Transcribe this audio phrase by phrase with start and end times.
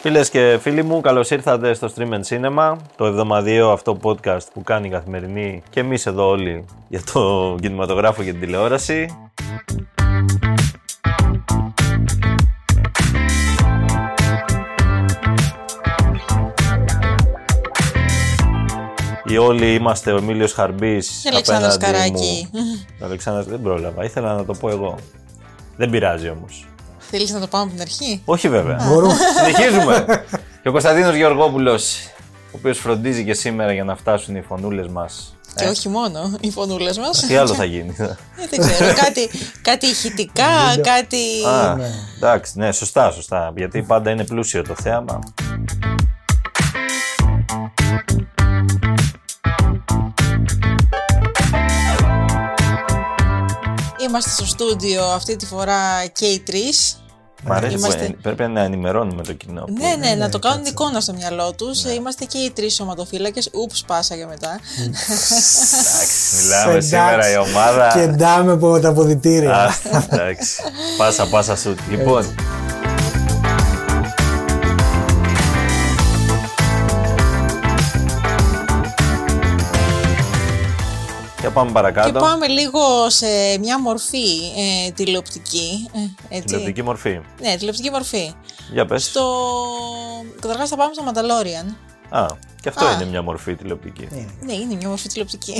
[0.00, 4.62] Φίλες και φίλοι μου, καλώς ήρθατε στο Stream and Cinema, το εβδομαδιαίο αυτό podcast που
[4.62, 9.16] κάνει η καθημερινή και εμείς εδώ όλοι για το κινηματογράφο και την τηλεόραση.
[19.24, 22.48] Οι όλοι είμαστε ο Εμίλιος Χαρμπής Αλεξάνδρας απέναντι Καράκη.
[22.52, 22.60] μου.
[23.04, 24.98] Αλεξάνδρας δεν πρόλαβα, ήθελα να το πω εγώ.
[25.76, 26.69] Δεν πειράζει όμως.
[27.10, 28.78] Θέλεις να το πάμε από την αρχή; Όχι βέβαια.
[28.88, 29.14] Μπορούμε.
[29.36, 30.04] Συνεχίζουμε.
[30.62, 31.96] και ο Κωνσταντίνος Γεωργόπουλος,
[32.46, 35.34] ο οποίος φροντίζει και σήμερα για να φτάσουν οι φωνούλες μας.
[35.56, 37.20] Και όχι μόνο οι φωνούλες μας.
[37.20, 37.96] Τι άλλο θα γίνει.
[37.98, 38.06] Ε,
[38.50, 38.94] δεν ξέρω.
[38.94, 39.30] κάτι,
[39.62, 41.44] κάτι ηχητικά, κάτι.
[41.46, 41.76] Α,
[42.16, 43.52] εντάξει, ναι, σωστά, σωστά.
[43.56, 45.18] Γιατί πάντα είναι πλούσιο το θέαμα.
[54.10, 56.94] Είμαστε στο στούντιο αυτή τη φορά και οι τρεις.
[57.44, 59.60] Μ' αρέσει που Είμαστε- ε, πρέπει να ενημερώνουμε το κοινό.
[59.64, 61.84] που- Ναι, ναι, να το κάνουν εικόνα στο μυαλό τους.
[61.84, 63.48] Είμαστε και οι τρεις σωματοφύλακες.
[63.52, 64.58] Ούψ, πάσα για μετά.
[64.78, 66.88] Εντάξει, μιλάμε Εντάξει.
[66.88, 67.90] σήμερα η ομάδα.
[67.94, 69.54] Και ντάμε από τα αποδητήρια.
[69.54, 69.72] Α,
[70.10, 70.62] εντάξει.
[70.98, 71.78] Πάσα, πάσα σουτ.
[71.90, 72.34] Λοιπόν.
[81.50, 82.18] Για πάμε Και παρακάτω.
[82.18, 83.26] πάμε λίγο σε
[83.60, 84.26] μια μορφή
[84.86, 85.88] ε, τηλεοπτική.
[85.94, 85.98] Ε,
[86.34, 86.46] έτσι.
[86.46, 87.20] Τηλεοπτική μορφή.
[87.40, 88.32] Ναι, τηλεοπτική μορφή.
[88.72, 89.04] Για πες.
[89.04, 89.22] Στο...
[90.40, 91.74] Καταρχάς θα πάμε στο Mandalorian.
[92.08, 92.26] Α,
[92.60, 92.92] και αυτό Α.
[92.92, 94.08] είναι μια μορφή τηλεοπτική.
[94.40, 95.54] Ναι, είναι μια μορφή τηλεοπτική.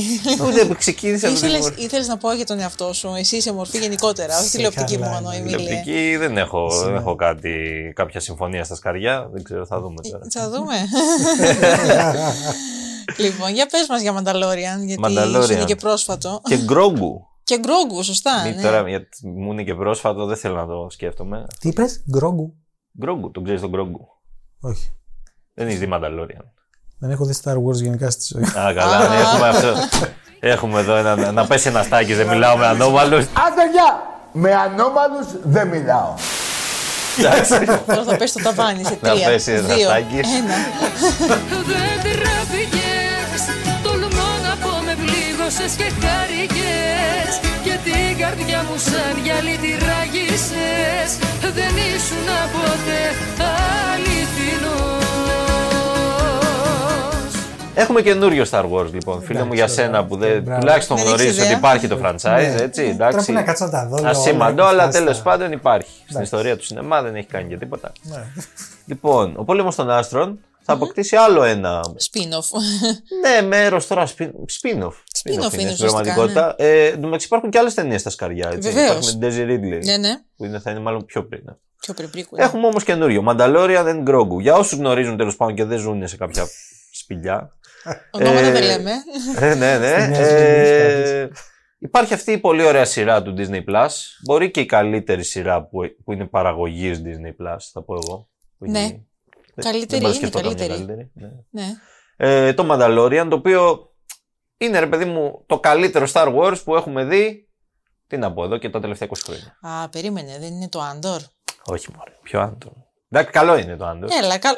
[0.47, 1.83] Ούτε ξεκίνησε από την Ήθελες, μορφή.
[1.83, 5.11] ήθελες να πω για τον εαυτό σου, εσύ είσαι μορφή γενικότερα, όχι Σε τηλεοπτική καλά,
[5.13, 5.37] μόνο, ναι.
[5.37, 5.57] Εμίλια.
[5.57, 7.53] Τηλεοπτική δεν έχω, δεν έχω κάτι,
[7.95, 9.29] κάποια συμφωνία στα σκαριά.
[9.33, 10.27] Δεν ξέρω, θα δούμε τώρα.
[10.31, 10.75] Θα δούμε.
[13.17, 15.43] λοιπόν, για πες μας για Mandalorian, γιατί Mandalorian.
[15.45, 16.41] σου είναι και πρόσφατο.
[16.45, 17.27] και Γκρόγκου.
[17.49, 18.43] και Γκρόγκου, σωστά.
[18.45, 18.63] Μη ναι.
[18.63, 21.47] Τώρα, γιατί μου είναι και πρόσφατο, δεν θέλω να το σκέφτομαι.
[21.61, 22.55] Τι είπες, Γκρόγκου.
[23.01, 24.09] Γκρόγκου, τον ξέρεις τον Γκρόγκου.
[24.61, 24.91] Όχι.
[25.55, 26.45] Δεν έχεις δει Mandalorian.
[26.99, 28.43] Δεν έχω δει Star Wars γενικά στη ζωή.
[28.43, 29.75] Α, καλά, ναι, έχουμε αυτό.
[30.41, 33.25] Έχουμε εδώ ένα, να πέσει ένα στάκι, δεν μιλάω με ανώμαλους.
[33.25, 34.03] Άντε γεια!
[34.33, 36.15] Με ανώμαλους δεν μιλάω.
[37.19, 37.65] Εντάξει.
[37.87, 40.15] Τώρα θα πέσει το ταβάνι σε Να τρία, πέσει ένα δύο, στάκι.
[40.17, 40.55] ένα.
[45.51, 47.33] Πλήγωσες και χάρηκες
[47.65, 51.11] Και την καρδιά μου σαν γυαλί τη ράγισες
[51.59, 53.03] Δεν ήσουν ποτέ
[53.93, 54.99] αληθινός
[57.75, 60.61] Έχουμε καινούριο Star Wars λοιπόν, φίλε μου, για Εντάξει, σένα που δεν, μπράβο.
[60.61, 61.59] τουλάχιστον Δεν έχεις γνωρίζει ότι ιδέα.
[61.59, 62.63] υπάρχει το franchise, Ναι.
[62.63, 63.15] έτσι, Τώρα εντάξει.
[63.17, 65.91] πρέπει να κάτσω να τα δω, λέω, Ασήμαντο, όλα, αλλά αυτά τέλος στα- πάντων υπάρχει.
[65.91, 66.23] Στην Εντάξει.
[66.35, 67.93] ιστορία του σινεμά δεν έχει κάνει και τίποτα.
[68.03, 68.23] Ναι.
[68.87, 70.39] Λοιπόν, ο πόλεμος των άστρων
[70.71, 71.81] θα αποκτήσει άλλο ένα.
[71.85, 72.59] Spin-off.
[73.41, 74.07] Ναι, μέρος τώρα.
[74.07, 74.93] spin- Spin-off.
[75.23, 76.55] Spin-off είναι στην ουσιαστικά, πραγματικότητα.
[76.59, 78.51] Ε, εν τω μεταξύ υπάρχουν και άλλες ταινίες στα σκαριά.
[78.53, 78.69] Έτσι.
[78.73, 78.91] Βεβαίως.
[78.91, 79.85] Υπάρχει με την Daisy Ridley.
[79.85, 80.15] ναι, ναι.
[80.37, 81.43] Που είναι, θα είναι μάλλον πιο πριν.
[81.81, 82.39] Πιο πριν prequel.
[82.39, 83.25] Έχουμε όμως καινούριο.
[83.29, 84.41] Mandalorian and Grogu.
[84.41, 86.47] Για όσους γνωρίζουν τέλος πάντων και δεν ζουν σε κάποια
[86.93, 87.57] σπηλιά.
[88.11, 88.91] Ονόματα Ε, δεν λέμε.
[89.41, 89.99] ε, ναι, ναι.
[90.05, 90.65] Στη Νέα Ε,
[91.05, 91.31] Ζηλανδία,
[91.79, 93.89] υπάρχει αυτή η πολύ ωραία σειρά του Disney Plus.
[94.25, 98.29] Μπορεί και η καλύτερη σειρά που, που είναι παραγωγής Disney Plus, θα πω εγώ.
[98.59, 98.79] Που Ναι.
[98.79, 99.07] έχει- δεν-
[99.55, 101.11] Καλύτερη δεν μπορώ να είναι, σκεφτώ καμιά καλύτερη.
[101.15, 101.29] ναι.
[101.51, 101.67] Ναι.
[102.17, 103.91] Ε, το Mandalorian, το οποίο
[104.57, 107.49] είναι ρε παιδί μου το καλύτερο Star Wars που έχουμε δει.
[108.07, 109.59] Τι να πω εδώ και τα τελευταία 20 χρόνια.
[109.83, 111.21] Α, περίμενε, δεν είναι το Άντορ.
[111.65, 112.73] Όχι μωρέ, πιο άντρο.
[113.09, 114.09] Εντάξει, καλό είναι το Άντορ.
[114.23, 114.57] Έλα, καλό.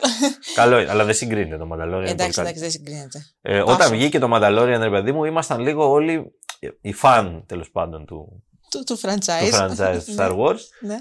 [0.55, 2.01] Καλό είναι, αλλά δεν συγκρίνεται το Mandalorian.
[2.01, 3.27] είναι εντάξει, πολύ εντάξει, δεν συγκρίνεται.
[3.41, 3.73] Ε, Πάσο.
[3.75, 6.33] όταν βγήκε το Mandalorian, ρε παιδί μου, ήμασταν λίγο όλοι
[6.81, 9.53] οι φαν τέλος πάντων του, Του, του του franchise.
[9.61, 10.59] franchise του Star Wars.
[10.81, 10.97] ναι.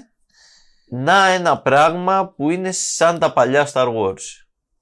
[0.94, 4.22] Να ένα πράγμα που είναι σαν τα παλιά Star Wars.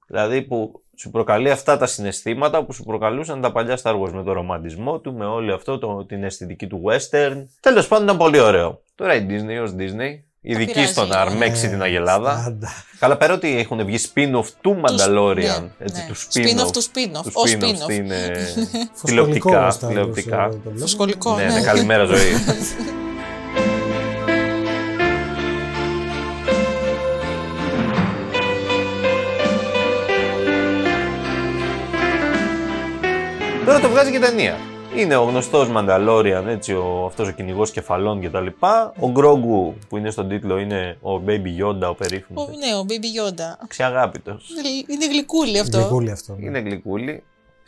[0.06, 4.22] Δηλαδή που σου προκαλεί αυτά τα συναισθήματα που σου προκαλούσαν τα παλιά Star Wars με
[4.22, 7.44] το ρομαντισμό του, με όλη αυτό το, την αισθητική του western.
[7.60, 8.82] Τέλος πάντων ήταν πολύ ωραίο.
[8.94, 11.18] Τώρα η Disney ως Disney, ειδική πειράζει στο να λίγο.
[11.30, 12.38] αρμέξει Ναι, την Αγελάδα.
[12.40, 12.68] Στάντα.
[12.98, 16.06] Καλά, πέρα ότι έχουν βγει spin-off του Mandalorian, ναι, έτσι, ναι.
[16.08, 16.72] του Spin-off spin-off.
[16.72, 17.76] του spin-off, του ως spin-off spin-off.
[17.82, 18.32] στην, ε,
[18.92, 19.68] Φωσκολικό τηλεοπτικά.
[19.70, 20.44] Star Wars, τηλεοπτικά.
[20.44, 20.86] ε, το βλέπω.
[20.86, 21.52] Σχολικό, Ναι, ναι.
[21.54, 22.32] ναι, καλημέρα ζωή.
[34.00, 34.56] Βγάζει και ταινία.
[34.96, 38.46] Είναι ο γνωστός Μανταλόριαν, έτσι, ο, αυτός ο κυνηγός κεφαλών κτλ.
[39.00, 42.44] Ο Γκρόγκου που είναι στον τίτλο είναι ο Baby Yoda, ο περίφημος.
[42.44, 42.92] Ο- ναι, ο Baby
[43.30, 43.66] Yoda.
[43.68, 44.48] Ξιαγάπητος.
[44.86, 45.78] Είναι γλυκούλι αυτό.
[45.78, 46.34] Γλυκούλι αυτό.
[46.38, 46.46] ναι.
[46.46, 47.22] Είναι γλυκούλι.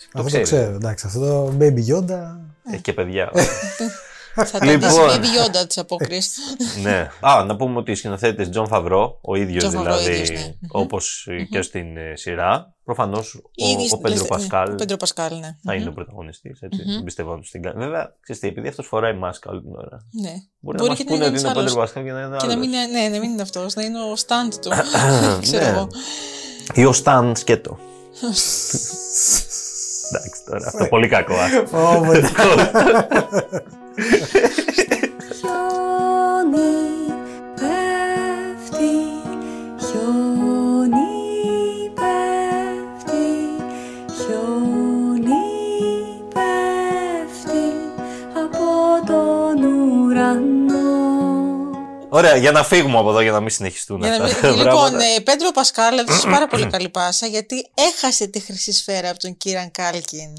[0.06, 0.48] Αυτό το ξέρεις.
[0.48, 0.74] ξέρω.
[0.74, 2.36] Εντάξει, αυτό το Baby Yoda.
[2.72, 3.30] Έχει και παιδιά.
[4.34, 4.88] Θα τα Λοιπόν.
[4.88, 6.30] δεις η Baby Yoda της απόκριση.
[6.82, 7.10] ναι.
[7.20, 10.30] Α, να πούμε ότι οι σκηνοθέτες Τζον Φαβρό, ο ίδιος John Favreau ο δηλαδή, ίδιος,
[10.30, 10.44] ναι.
[10.60, 10.68] Μμμ.
[10.70, 12.74] όπως και στην ε, σειρά.
[12.84, 15.56] Προφανώς ο, Ήδη ο Πέντρο λες- Πασκάλ Ο Πέντρο Πασκάλ, ναι.
[15.64, 15.90] θα είναι Μμμ.
[15.90, 16.60] ο πρωταγωνιστής.
[16.62, 16.78] Έτσι.
[17.04, 17.78] Πιστεύω ότι στην κάνει.
[17.84, 20.06] Βέβαια, ξέρεις τι, επειδή αυτός φοράει μάσκα όλη την ώρα.
[20.22, 20.32] Ναι.
[20.60, 21.64] Μπορεί, Μπορεί να και να μας πούνε ότι είναι ο άλλος.
[21.64, 22.66] Πέντρο Πασκάλ και να είναι Και να άλλος.
[22.66, 24.70] μην είναι, ναι, να μην είναι αυτός, να είναι ο stand του.
[25.42, 25.70] Ξέρω Ναι.
[25.70, 25.88] εγώ.
[26.74, 27.78] Ή ο Σταν Σκέτο.
[30.08, 31.34] Εντάξει τώρα, αυτό πολύ κακό.
[33.98, 34.38] άστο.
[35.48, 36.70] Ω, μπορεί.
[36.72, 36.72] Χιόνι
[37.54, 38.94] πέφτει,
[39.86, 41.10] χιόνι
[41.94, 43.26] πέφτει,
[44.16, 45.44] χιόνι
[46.34, 47.66] πέφτει
[48.44, 50.80] από τον ουρανό.
[52.08, 54.62] Ωραία, για να φύγουμε από εδώ για να μην συνεχιστούν Για να αυτά μην- τα
[54.64, 55.04] λοιπόν, πράγματα.
[55.04, 59.36] ε, Πέντρο Πασκάλ έδωσε πάρα πολύ καλή πάσα γιατί έχασε τη χρυσή σφαίρα από τον
[59.36, 60.30] Κίραν Κάλκιν.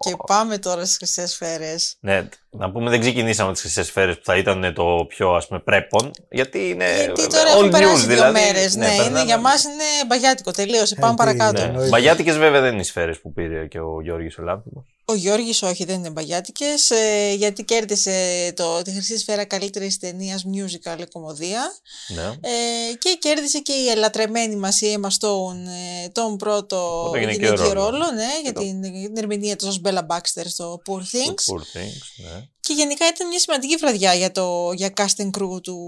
[0.00, 1.96] Και πάμε τώρα στις χρυσές σφαίρες.
[2.00, 5.60] Ναι, να πούμε δεν ξεκινήσαμε τις χρυσές σφαίρες που θα ήταν το πιο ας πούμε
[5.60, 6.10] πρέπον.
[6.30, 6.94] Γιατί είναι.
[7.04, 8.32] Γιατί ε, τώρα all έχουν news, περάσει δύο δηλαδή.
[8.40, 8.76] μέρες.
[8.76, 10.50] Ναι, είναι, περνάμε- για μας είναι μπαγιάτικο.
[10.50, 10.94] Τελείωσε.
[10.94, 11.52] Πάμε τι, παρακάτω.
[11.52, 11.58] ναι.
[11.58, 11.64] Ναι.
[11.64, 11.88] Εννοείται.
[11.88, 14.91] Μπαγιάτικες βέβαια δεν είναι οι σφαίρες που πήρε και ο Γιώργης ο Λάμπτυμος.
[15.04, 20.44] Ο Γιώργης όχι, δεν είναι μπαγιάτικες, ε, γιατί κέρδισε το, τη χρυσή σφαίρα καλύτερης ταινίας
[20.54, 21.72] musical ή κομμωδία.
[22.14, 22.22] Ναι.
[22.22, 25.56] Ε, και κέρδισε και η ελατρεμένη μας η Emma Stone
[26.04, 27.90] ε, τον πρώτο Οπότε γυναικείο γυναικείο ρόλος.
[27.90, 31.54] ρόλο, ναι, για το- την, για την ερμηνεία του ως Bella Baxter στο Poor Things.
[31.54, 32.42] Poor things, ναι.
[32.60, 35.78] Και γενικά ήταν μια σημαντική βραδιά για, το, για casting crew του,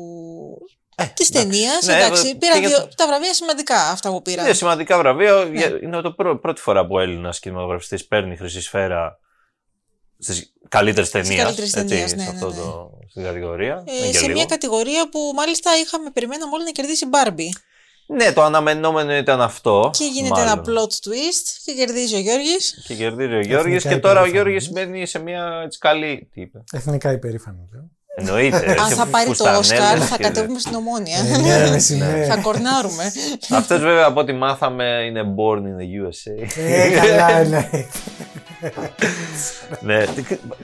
[1.15, 1.33] της εντάξει.
[1.33, 1.87] ταινίας.
[1.87, 4.45] Ναι, εντάξει, και πήραν για δύο, το- τα βραβεία σημαντικά αυτά που πήραν.
[4.45, 5.33] Είναι σημαντικά βραβεία.
[5.33, 5.59] Ναι.
[5.59, 9.19] Για- Είναι το πρω- πρώτη φορά που ο Έλληνας κινηματογραφιστής παίρνει χρυσή σφαίρα
[10.19, 11.43] στις καλύτερες ταινίες.
[11.43, 12.55] καλύτερες ταινίες, ναι, σε ναι, αυτό ναι.
[12.57, 13.85] το, στην κατηγορία.
[13.87, 14.33] Ε, Δεν και σε λίγο.
[14.33, 17.61] μια κατηγορία που μάλιστα είχαμε περιμέναμε όλοι να κερδίσει η Barbie.
[18.07, 19.91] Ναι, το αναμενόμενο ήταν αυτό.
[19.99, 20.53] Και γίνεται μάλλον.
[20.53, 22.85] ένα plot twist και κερδίζει ο Γιώργης.
[22.87, 23.77] Και κερδίζει ο Γιώργης.
[23.77, 24.51] Εθνικά Και τώρα ο υπερήφανη.
[24.57, 26.29] Γιώργης μένει σε μια έτσι καλή.
[26.33, 27.59] Τι είπε; Εθνικά υπερήφανη.
[28.23, 28.37] Λέω.
[28.37, 28.77] Εννοείται.
[28.81, 31.19] Αν θα πάρει το Φουστανέλες Όσκαρ θα και- κατέβουμε στην Ομόνια.
[31.19, 32.27] Ε, ναι, ρε, συνέ.
[32.29, 33.13] θα κορνάρουμε.
[33.51, 36.49] Αυτός βέβαια από ό,τι μάθαμε είναι born in the USA.
[36.57, 37.69] Ε, καλά, ναι.
[39.81, 40.05] ναι.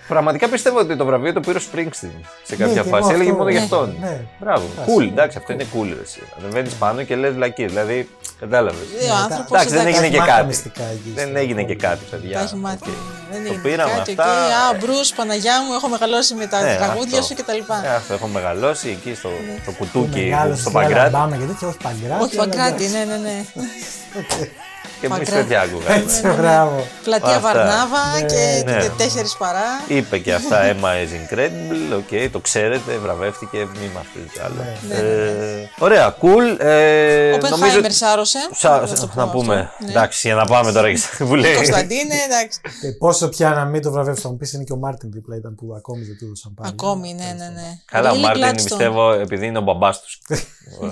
[0.08, 3.02] Πραγματικά πιστεύω ότι το βραβείο το πήρε ο Springsteen σε κάποια Ναι, και εγώ φάση.
[3.02, 3.50] αυτό, Έλεγε μόνο ναι.
[3.50, 3.96] για αυτόν.
[4.00, 4.20] Ναι.
[4.40, 4.66] Μπράβο.
[4.76, 4.90] Φάση.
[4.98, 5.86] Cool, εντάξει, αυτό είναι cool.
[5.94, 6.20] Ρε, εσύ.
[6.38, 7.66] Ανεβαίνεις πάνω και λες λακή.
[7.66, 8.08] Δηλαδή,
[8.40, 8.86] κατάλαβες.
[9.10, 10.46] Ο άνθρωπος Εντάξει, δεν έγινε και μάθα κάτι.
[10.46, 11.88] μυστικά εκεί Δεν στο έγινε και κόλλημα.
[11.88, 12.36] κάτι, παιδιά.
[12.38, 12.76] Τα έχει μάθει.
[12.88, 12.88] Οκ.
[13.32, 14.10] Δεν Το έγινε πήραμε κάτι.
[14.10, 14.24] αυτά.
[14.32, 14.52] εκεί.
[14.62, 17.34] Α, Μπρουσ, Παναγιά μου, έχω μεγαλώσει με τα Ναι, τραγούδια αυτό.
[17.36, 17.60] σου κτλ.
[17.88, 19.30] Ε, αυτό έχω μεγαλώσει εκεί στο,
[19.62, 20.98] στο Που κουτούκι, μεγάλωσε στο στην Παγκράτη.
[21.00, 22.22] Αλαμπάμα και τέτοια, όχι Παγκράτη.
[22.24, 22.96] Όχι, αλλά Παγκράτη, εντάξει.
[22.96, 23.36] ναι, ναι, ναι.
[25.00, 25.42] Και εμείς Παγκράτη.
[25.42, 25.94] τέτοια άκουγαμε.
[26.02, 26.86] Έτσι, μπράβο.
[27.04, 27.40] Πλατεία Αυτά.
[27.40, 28.88] Βαρνάβα Ναι, και ναι.
[28.96, 29.64] τέσσερις παρά.
[29.86, 34.54] Είπε και αυτά Emma is incredible, οκ, το ξέρετε, βραβεύτηκε, μη μας πείτε άλλο.
[34.88, 34.94] Ναι.
[34.94, 36.60] Ε, ωραία, cool.
[36.64, 38.38] Ε, Ο Πενχάιμερ σάρωσε.
[38.52, 39.38] Σα- Να σα- το πω να αυτό.
[39.38, 39.70] πούμε.
[39.78, 39.90] Ναι.
[39.90, 41.54] Εντάξει, για να πάμε τώρα και στα που λέει.
[41.54, 42.60] Κωνσταντίνε, εντάξει.
[42.80, 45.36] Και πόσο πια να μην το βραβεύσει, θα μου πεις είναι και ο Μάρτιν δίπλα
[45.36, 46.70] ήταν που ακόμη δεν του έδωσαν πάλι.
[46.72, 47.68] Ακόμη, ναι, ναι, ναι.
[47.84, 48.54] Καλά, ο Lily Μάρτιν Gladstone.
[48.54, 50.18] πιστεύω επειδή είναι ο μπαμπάς τους.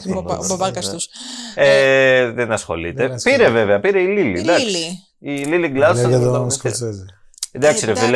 [0.08, 1.08] Ο μπαμπα- Ο μπαμπάκας τους.
[1.54, 3.02] Ε, δεν ασχολείται.
[3.02, 3.42] Δεν ασχολείται.
[3.44, 4.36] Πήρε βέβαια, πήρε η Λίλη.
[4.38, 4.64] Η εντάξει.
[4.64, 4.86] Λίλη.
[5.18, 6.08] Η Λίλη Λέω Γκλάστα.
[6.08, 7.04] για τον Σκορσέζε.
[7.52, 8.06] Εντάξει, ρε Εντάξει.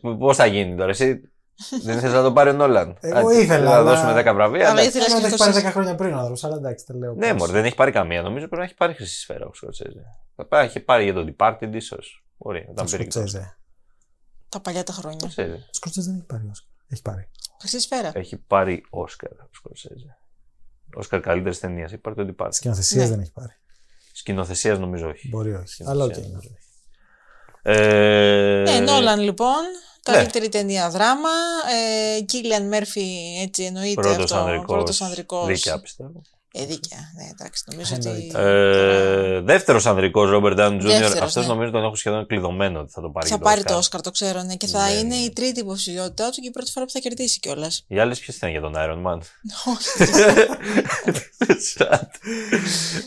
[0.00, 1.20] φίλε, πώς θα γίνει τώρα, εσύ.
[1.82, 4.70] Δεν θες να το πάρει ο Νόλαν; Εγώ Άντε, ήθελα, Να αλλά- δώσουμε 10 βραβεία.
[4.70, 4.88] Αλλά εντάξει.
[4.98, 6.86] ήθελα Θέλω να και έχει το πάρει σας- 10 χρόνια πριν ο άνθρωπος, αλλά εντάξει,
[6.86, 7.14] τα λέω.
[7.14, 7.38] Ναι, πώς.
[7.40, 8.22] μωρέ, δεν έχει πάρει καμία.
[8.22, 10.04] Νομίζω πρέπει να έχει πάρει χρυσή σφαίρα ο Σκορσέζε.
[10.36, 12.24] Θα πάει, έχει πάρει για τον Departed ίσως.
[12.36, 12.96] Μπορεί, Ο όταν πήρε.
[12.96, 13.56] και το Σκορσέζε.
[14.48, 15.18] Τα παλιά τα χρόνια.
[15.18, 15.54] Σκορσέζε.
[15.54, 16.68] Ο Σκορσέζε δεν έχει πάρει Όσκαρ.
[16.88, 17.28] Έχει πάρει.
[17.60, 18.10] Χρυσή σφαίρα.
[18.14, 20.16] Έχει πάρει Όσκαρ ο Σκορσέζε.
[20.94, 21.92] Όσκαρ καλύτερης ταινίας.
[21.92, 22.48] Έχει πάρει τον Departed.
[22.54, 23.10] Σκηνοθεσίας Ναι.
[23.10, 23.52] δεν έχει πάρει.
[24.20, 25.28] Σκηνοθεσίας νομίζω όχι.
[25.28, 25.66] Μπορεί όχι.
[25.68, 26.16] Σκηνοθεσίας Αλλά οκ.
[26.16, 26.58] νομίζω όχι.
[27.62, 29.62] Ε, Ναι, Νόλαν λοιπόν.
[30.08, 30.14] ναι.
[30.14, 31.28] Καλύτερη ταινία δράμα.
[32.18, 33.06] Ε, Κίλιαν Μέρφυ,
[33.42, 34.36] έτσι εννοείται Πρώτος αυτό.
[34.36, 35.46] ανδρικός, Πρώτος ανδρικός.
[35.46, 36.22] Δίκαια πιστεύω.
[36.52, 36.98] Ε, δίκαια.
[37.16, 38.38] Ναι, εντάξει, νομίζω Εννοείται.
[38.38, 39.36] ότι.
[39.36, 40.80] Ε, Δεύτερος ανδρικός Ρόμπερτ Downey Jr.
[40.82, 41.52] Δεύτερος, Αυτός ναι.
[41.52, 43.28] νομίζω τον έχω σχεδόν κλειδωμένο ότι θα το πάρει.
[43.28, 43.72] θα και πάρει Όσκαρ.
[43.72, 44.54] το Όσκαρ, το ξέρω, ναι.
[44.54, 44.92] Και θα Ναι.
[44.92, 47.84] είναι η τρίτη υποψηφιότητά του και η πρώτη φορά που θα κερδίσει κιόλας.
[47.88, 49.18] Οι άλλες ποιες ήταν για τον Iron Man;
[49.72, 50.12] Όχι.
[51.76, 52.14] Σατ.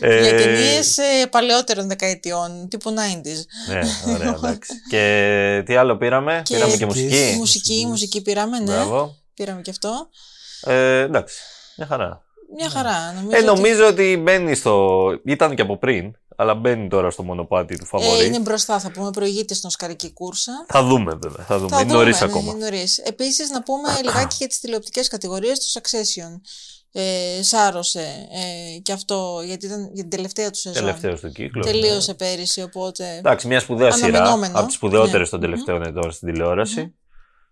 [0.00, 0.80] Ε, Για ταινίε
[1.30, 3.42] παλαιότερων δεκαετιών, τύπου 90s.
[3.68, 3.80] Ναι,
[4.14, 4.72] ωραία, εντάξει.
[4.90, 7.06] και τι άλλο πήραμε, Και πήραμε και μουσική.
[7.08, 7.32] μουσική.
[7.32, 8.64] Η μουσική, η μουσική πήραμε, ναι.
[8.64, 9.16] Μπράβο.
[9.34, 10.08] Πήραμε και αυτό.
[10.62, 11.36] Ε, εντάξει,
[11.76, 12.23] μια χαρά.
[12.56, 13.12] Μια χαρά.
[13.12, 14.98] Νομίζω, Ε, ότι- νομίζω ότι μπαίνει στο.
[15.24, 18.26] ήταν και από πριν, αλλά μπαίνει τώρα στο μονοπάτι του Ε, φαβορή.
[18.26, 20.52] είναι μπροστά, θα πούμε, προηγείται στην Οσκαρική κούρσα.
[20.68, 21.44] Θα δούμε, βέβαια.
[21.44, 21.68] Θα δούμε.
[21.68, 22.52] Θα είναι δούμε, νωρίς ναι, ακόμα.
[22.52, 22.98] Είναι νωρίς.
[22.98, 26.40] Επίσης, να πούμε λιγάκι για τις τηλεοπτικές κατηγορίες τους Succession.
[26.96, 28.00] Ε, σάρωσε
[28.32, 30.80] ε, και αυτό γιατί ήταν για την τελευταία του σεζόν.
[30.84, 31.62] Τελευταίος του κύκλο.
[31.64, 33.16] Τελείωσε πέρυσι, οπότε.
[33.16, 34.06] Εντάξει, μια σπουδαία σειρά.
[34.08, 34.58] Αναμενόμενο.
[34.58, 35.38] Από τις σπουδαιότερες Ναι.
[35.38, 36.94] των τελευταίων ετών στην τηλεόραση.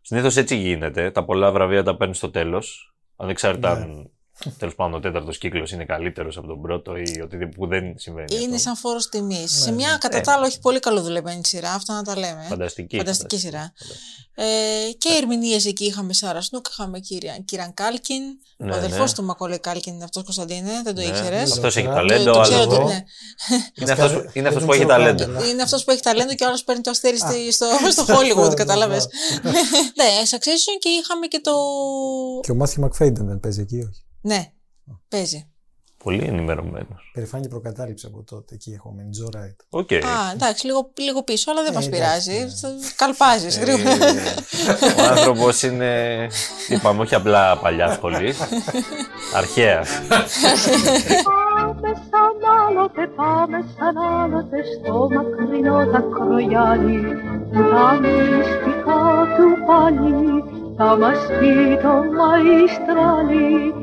[0.01, 1.11] Συνήθως έτσι γίνεται.
[1.11, 2.95] Τα πολλά βραβεία τα παίρνεις στο τέλος.
[3.17, 3.85] Ανεξάρτητα Ναι.
[3.85, 4.11] αν
[4.59, 8.35] τέλος πάντων ο τέταρτος κύκλος είναι καλύτερος από τον πρώτο ή οτιδήποτε που δεν συμβαίνει.
[8.35, 8.59] Είναι αυτό.
[8.59, 9.61] σαν φόρος τιμής.
[9.63, 12.45] σε μια κατά τα άλλα όχι πολύ καλοδουλεμένη σειρά, αυτά να τα λέμε.
[12.49, 12.97] Φανταστική.
[12.97, 13.73] Φανταστική σειρά.
[14.35, 14.45] Ε,
[14.99, 18.23] και ερμηνείες εκεί είχαμε Σάρα Σνούκ, είχαμε Κύρια- Κίραν Κάλκιν.
[18.57, 19.17] Ναι, ο αδελφός ναι.
[19.17, 21.07] του Μακόλε Κάλκιν είναι αυτός Κωνσταντίνε, δεν το Ναι.
[21.07, 22.87] ήξερες; Αυτός έχει Το- ταλέντο, το ο ξέρω άλλος ότι δεν.
[22.87, 23.05] ναι.
[23.75, 25.25] Είναι αυτός, που- είναι αυτός Δεν που έχει ξέρω ταλέντο.
[25.25, 27.67] καν, αλλά- Είναι αυτός που έχει ταλέντο και ο άλλος παίρνει το αστέρι στη- στο,
[27.91, 29.09] στο Hollywood, κατάλαβες;
[29.97, 31.53] ναι, Succession και είχαμε και το.
[32.43, 34.03] Και ο Μάθιου Μακφέιντεν δεν παίζει εκεί, όχι.
[34.23, 34.47] Ναι,
[35.09, 35.47] παίζει.
[36.05, 37.11] Πολύ ενημερωμένος.
[37.13, 38.55] Περηφάνια προκατάληψη από τότε.
[38.55, 39.11] Εκεί έχω μείνει.
[39.11, 39.61] Τζο Ράιτ.
[39.69, 39.93] Οκ.
[39.93, 39.97] Α,
[40.35, 42.01] εντάξει, λίγο, λίγο πίσω, αλλά δεν Ε, μας εντάξει,
[42.31, 42.45] πειράζει.
[42.69, 42.79] ναι.
[42.97, 43.95] Καλπάζεις Ε, γρήγορα.
[44.99, 45.91] Ο άνθρωπος είναι.
[46.69, 48.35] Είπαμε, όχι απλά παλιά σχολή.
[49.37, 49.85] Αρχαία.
[51.29, 52.37] Πάμε σαν
[52.67, 57.01] άλλοτε, πάμε σαν άλλοτε στο μακρινό δακρογιάνι
[57.53, 59.03] που τα μυστικά
[59.37, 60.45] του πάλι
[60.77, 61.53] θα μας πει
[61.83, 63.75] το μαϊστράλι.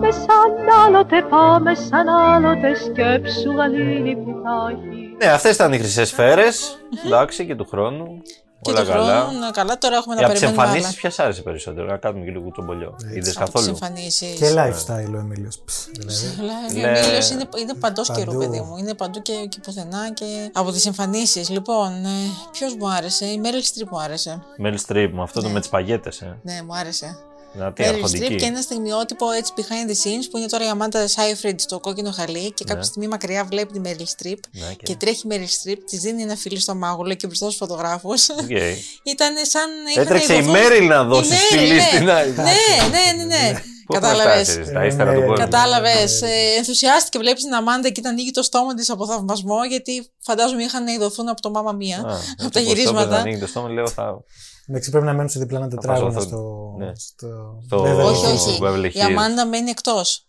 [0.00, 5.14] Πάμε σαν άλλοτε, πάμε σαν άλλοτε σκέψου γαλήνη που θα έχει.
[5.18, 6.78] Ναι, αυτές ήταν οι χρυσές σφαίρες.
[7.06, 8.22] Εντάξει, και του χρόνου.
[8.62, 9.20] Και Όλα του καλά.
[9.20, 10.72] χρόνου, ναι, καλά, τώρα έχουμε να Για τις περιμένουμε άλλα.
[10.76, 12.96] εμφανίσεις, ποια σ' άρεσε περισσότερο, να κάνουμε και λίγο τσομπολιό.
[13.10, 14.34] Είδες Τις καθόλου; εμφανίσεις.
[14.38, 15.60] Και lifestyle ο Εμίλιος.
[15.92, 16.26] Δηλαδή.
[16.40, 16.86] Δηλαδή, Ναι.
[16.86, 18.38] Ο Εμίλιος είναι, είναι παντός καιρού, Παντού.
[18.38, 18.76] παιδί μου.
[18.76, 21.48] Είναι παντού και, και πουθενά και από τις εμφανίσεις.
[21.48, 22.08] Λοιπόν, ε,
[22.52, 24.42] ποιος μου άρεσε, η Μέριλ Στριπ μου άρεσε.
[24.56, 25.52] Μέριλ Στριπ, με αυτό το Ναι.
[25.52, 26.20] με τις παγέτες.
[26.20, 26.38] Ε.
[26.42, 27.18] Ναι, μου άρεσε.
[27.52, 28.44] Να τι, Μέριλ Στριπ και αρχοντική.
[28.44, 32.52] ένα στιγμιότυπο έτσι behind the scenes που είναι τώρα η Αμάντα Σάιφριντ στο κόκκινο χαλί
[32.52, 35.84] και κάποια στιγμή μακριά βλέπει τη Μέριλ Στριπ Ναι, και και- τρέχει η Μέριλ Στριπ,
[35.84, 38.28] της δίνει ένα φιλί στο μάγουλο και μπροστά στους φωτογράφους.
[38.28, 38.50] Οκ.
[39.12, 39.68] Ήταν σαν.
[39.92, 42.12] είχαν Έτρεξε η ειδωθούν- Μέριλ να δώσει Η φιλί Μέριλ, στην ναι.
[42.12, 42.30] άλλη.
[42.30, 43.60] Ναι, ναι, ναι, ναι.
[43.86, 44.48] Πού έχουμε Κατάλαβες.
[44.50, 45.26] φτάσει, Στα ύστερα του Ναι.
[45.26, 46.22] κόσμου; Κατάλαβες.
[46.58, 47.18] ενθουσιάστηκε.
[47.18, 51.28] Βλέπεις την Αμάντα και ήταν ανοίγει το στόμα της από θαυμασμό, γιατί φαντάζομαι είχαν ειδωθούν
[51.28, 51.96] από το Μάμα Μία.
[51.96, 53.16] Α, από έτσι τα πως το έπαιζε, γυρίσματα.
[53.16, 54.22] ανοίγει το στόμα, λέω θα.
[54.68, 56.74] Εντάξει, πρέπει να μένουν σε διπλάνα τετράγωνα πας στο.
[56.78, 56.92] Ναι.
[56.94, 57.58] στο...
[57.66, 58.48] Στο- Beverly Όχι, Hills.
[58.48, 58.58] όχι.
[58.62, 59.00] Beverly Η Hills.
[59.00, 60.27] Αμάντα μένει εκτός.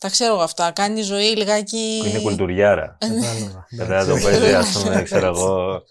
[0.00, 0.70] Τα ξέρω εγώ αυτά.
[0.70, 1.98] Κάνει ζωή λιγάκι.
[2.02, 2.98] Που είναι κουλτουριάρα.
[2.98, 3.66] Κατάλαβα.
[3.70, 5.82] Μετά το παίζει, ας πούμε, ξέρω εγώ,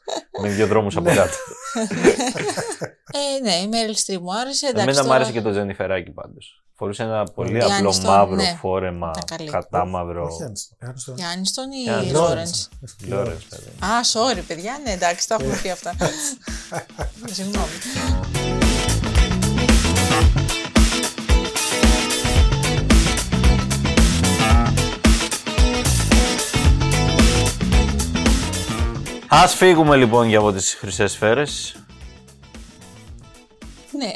[0.42, 1.36] με δύο δρόμους από κάτω.
[3.12, 4.66] Ε, ναι, η Μέριλ Στριπ μου άρεσε.
[4.68, 6.62] Εντάξει, Εμένα μου τώρα- άρεσε και το Τζενιφεράκι πάντως.
[6.76, 8.58] Φορούσε ένα πολύ Η απλό Άνιστον, μαύρο ναι.
[8.62, 9.50] φόρεμα, Ήταν καλή.
[9.50, 10.24] κατά μαύρο.
[10.32, 10.78] Όχι, Άνιστον.
[10.82, 11.16] Άνιστον.
[11.18, 12.22] Η Άνιστον ή Η η Άνιστον.
[12.22, 12.48] Λόρεντ.
[13.08, 13.70] Λόρενς, παιδί.
[13.86, 14.80] Α, sorry, παιδιά.
[14.86, 15.94] Ναι, εντάξει, τα έχουμε πει αυτά.
[17.34, 18.37] Συγγνώμη.
[29.28, 31.76] Ας φύγουμε λοιπόν για από τις χρυσές σφαίρες.
[33.92, 34.12] Ναι.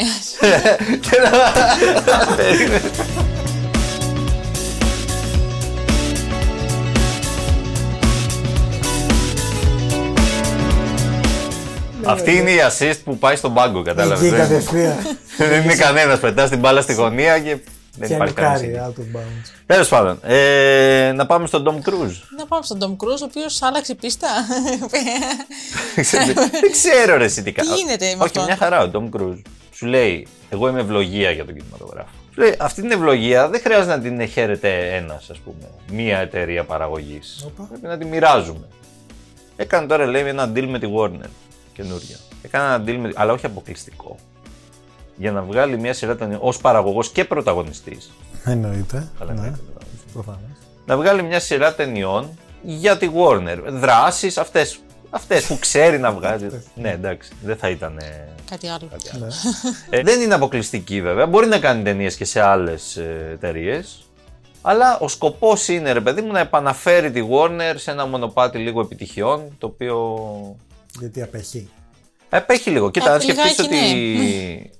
[1.09, 2.81] Και να- Περίμενε.
[12.05, 14.19] Αυτή είναι η assist που πάει στον πάγκο, κατάλαβες.
[14.21, 14.95] Εκεί δεν- κατευθείαν.
[15.37, 16.19] Δεν είναι κανένας.
[16.19, 17.57] Πετάς την μπάλα στη γωνία και
[17.97, 18.93] δεν Και υπάρχει ανικάρι, κανένας.
[18.95, 19.49] out of bounds.
[19.65, 22.15] Τέλος πάντων, ε, να πάμε στον Tom Cruise.
[22.37, 24.27] Να πάμε στον Tom Cruise, ο οποίος άλλαξε πίστα.
[26.51, 27.69] δεν ξέρω ρε εσύ τι κάνει.
[27.69, 29.41] Τι γίνεται με Όχι, αυτόν; μια χαρά ο Tom Cruise.
[29.73, 32.09] Σου λέει, εγώ είμαι ευλογία για τον κινηματογράφο.
[32.33, 35.69] Σου λέει, αυτή την ευλογία δεν χρειάζεται να την χαίρεται ένας, ας πούμε.
[35.91, 37.43] Μία εταιρεία παραγωγής.
[37.45, 37.63] Όπα.
[37.69, 38.67] Πρέπει να τη μοιράζουμε.
[39.55, 41.29] Έκανε τώρα, λέει, ένα deal με τη Warner.
[41.73, 42.15] Καινούργια.
[42.41, 43.11] Έκανε ένα deal, με...
[43.15, 44.17] αλλά όχι αποκλειστικό.
[45.21, 48.11] Για να βγάλει μια σειρά ταινιών ως παραγωγός και πρωταγωνιστής.
[48.45, 49.07] Εννοείται.
[49.19, 49.51] Καλά, Ναι, ναι.
[50.13, 50.39] προφανώς.
[50.85, 52.29] να βγάλει μια σειρά ταινιών
[52.61, 53.57] για τη Warner.
[53.67, 56.47] Δράσεις αυτές, αυτές που ξέρει να βγάζει.
[56.75, 58.87] ναι, εντάξει, δεν θα ήταν ε, Κάτι άλλο.
[58.91, 59.25] κάτι άλλο.
[59.25, 59.97] Ναι.
[59.97, 61.25] Ε, δεν είναι αποκλειστική βέβαια.
[61.27, 64.05] Μπορεί να κάνει ταινίες και σε άλλες ε, εταιρείες.
[64.61, 68.81] Αλλά ο σκοπός είναι, ρε παιδί μου, να επαναφέρει τη Warner σε ένα μονοπάτι λίγο
[68.81, 70.17] επιτυχιών, το οποίο
[70.99, 71.69] Γιατί απέχει.
[72.29, 72.91] επέχει λίγο.
[72.91, 74.71] Κοίτα, Ε, αν σκεφτείς λιγάκι, ότι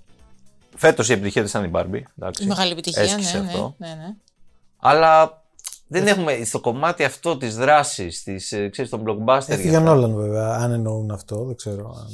[0.81, 2.01] φέτος η επιτυχία της ήταν η Barbie.
[2.19, 2.43] εντάξει.
[2.43, 3.75] Η μεγάλη επιτυχία, Έσκησε ναι, ναι, αυτό.
[3.77, 4.13] ναι, ναι.
[4.77, 5.39] Αλλά
[5.87, 9.43] δεν έχουμε στο κομμάτι αυτό της δράσης, της ξέρεις, των blockbuster.
[9.47, 9.93] Έφυγε για ο αυτά.
[9.95, 11.95] Νόλαν βέβαια, αν εννοούν αυτό, δεν ξέρω.
[11.99, 12.07] Αν...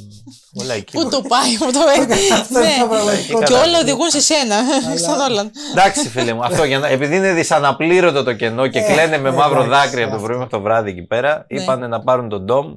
[0.64, 0.98] Όλα εκεί.
[0.98, 2.18] Πού το πάει, πού το πάει.
[2.42, 2.90] Αυτό είναι το Ναι.
[2.90, 3.44] πραγματικό.
[3.44, 4.56] Και όλα οδηγούν σε σένα,
[5.04, 5.52] στον Όλαν.
[5.72, 9.30] Εντάξει, φίλε μου, αυτό για να, επειδή είναι δυσαναπλήρωτο το κενό και Ε, κλαίνε με
[9.30, 11.62] ε, μαύρο εντάξει, δάκρυ από το πρωί μέχρι το βράδυ εκεί πέρα, Ναι.
[11.62, 12.76] είπανε να πάρουν τον Ντόμ.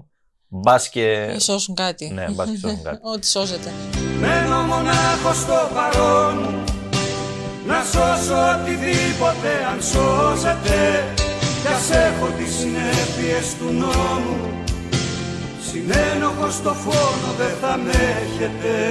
[0.48, 1.36] Μπας και.
[1.38, 2.10] Σώσουν κάτι.
[2.10, 2.98] Ναι, μπας και σώσουν κάτι.
[3.14, 3.70] Ό,τι σώζεται.
[4.20, 6.64] Μένω μονάχος στο παρόν μου
[7.66, 11.04] Να σώσω οτιδήποτε αν σώζεται
[11.62, 14.64] Κι ας έχω τις συνέπειες του νόμου
[15.70, 18.90] Συνένοχος στο φόνο δεν θα με έχετε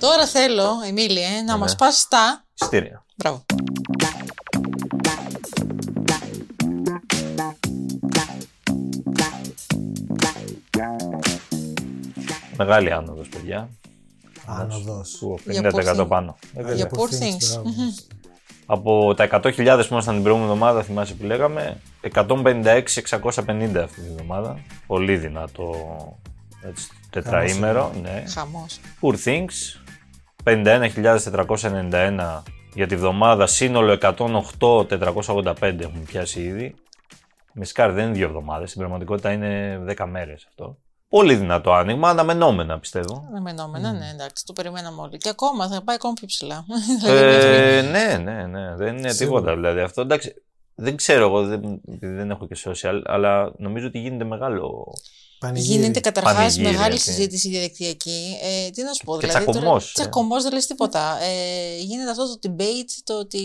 [0.00, 1.42] Τώρα θέλω, Εμίλια, Ναι.
[1.46, 2.44] να μας πας τα...
[2.60, 3.04] Εισιτήρια.
[3.16, 3.44] Μπράβο.
[12.56, 13.68] Μεγάλη άνοδος, παιδιά.
[14.46, 15.16] Άνοδος.
[15.20, 16.08] Που Για 50% poor thing.
[16.08, 16.36] πάνω.
[16.54, 16.74] Ε, βέβαια.
[16.74, 17.52] Για Poor poor things, things.
[17.54, 17.70] μπράβο.
[18.66, 24.58] Από τα 100.000 που ήμασταν την προηγούμενη εβδομάδα, θυμάσαι που λέγαμε, 156-650 αυτή τη εβδομάδα.
[24.86, 25.74] Πολύ δυνατό
[26.62, 27.92] έτσι, τετραήμερο.
[28.02, 28.24] Ναι.
[28.28, 28.78] Χαμός.
[29.00, 29.80] Poor Things,
[30.44, 32.42] 51.491
[32.74, 36.74] για τη βδομάδα, σύνολο 108.485 έχουμε πιάσει ήδη.
[37.52, 40.78] Με σκάρ δεν είναι δύο εβδομάδες, στην πραγματικότητα είναι 10 μέρες αυτό.
[41.08, 43.26] Πολύ δυνατό άνοιγμα, αναμενόμενα πιστεύω.
[43.28, 45.18] Αναμενόμενα, ναι, εντάξει, το περιμέναμε όλοι.
[45.18, 46.64] Και ακόμα θα πάει ακόμα πιο ψηλά.
[47.00, 50.00] Δηλαδή, Ε, ναι, ναι, ναι, δεν είναι τίποτα δηλαδή αυτό.
[50.00, 50.34] Εντάξει,
[50.74, 54.92] δεν ξέρω εγώ, δεν, επειδή δεν έχω και social, αλλά νομίζω ότι γίνεται μεγάλο.
[55.38, 55.74] Πανηγύρι.
[55.78, 57.12] Γίνεται καταρχάς Πανηγύρι, μεγάλη έτσι.
[57.12, 58.36] συζήτηση διαδικτυακή.
[58.42, 59.50] Ε, τι να σου πω, Και δηλαδή.
[59.50, 59.92] τσακωμός, ε.
[59.94, 61.18] Τσακωμός δεν λες τίποτα.
[61.22, 63.42] Ε, γίνεται αυτό το debate, το ότι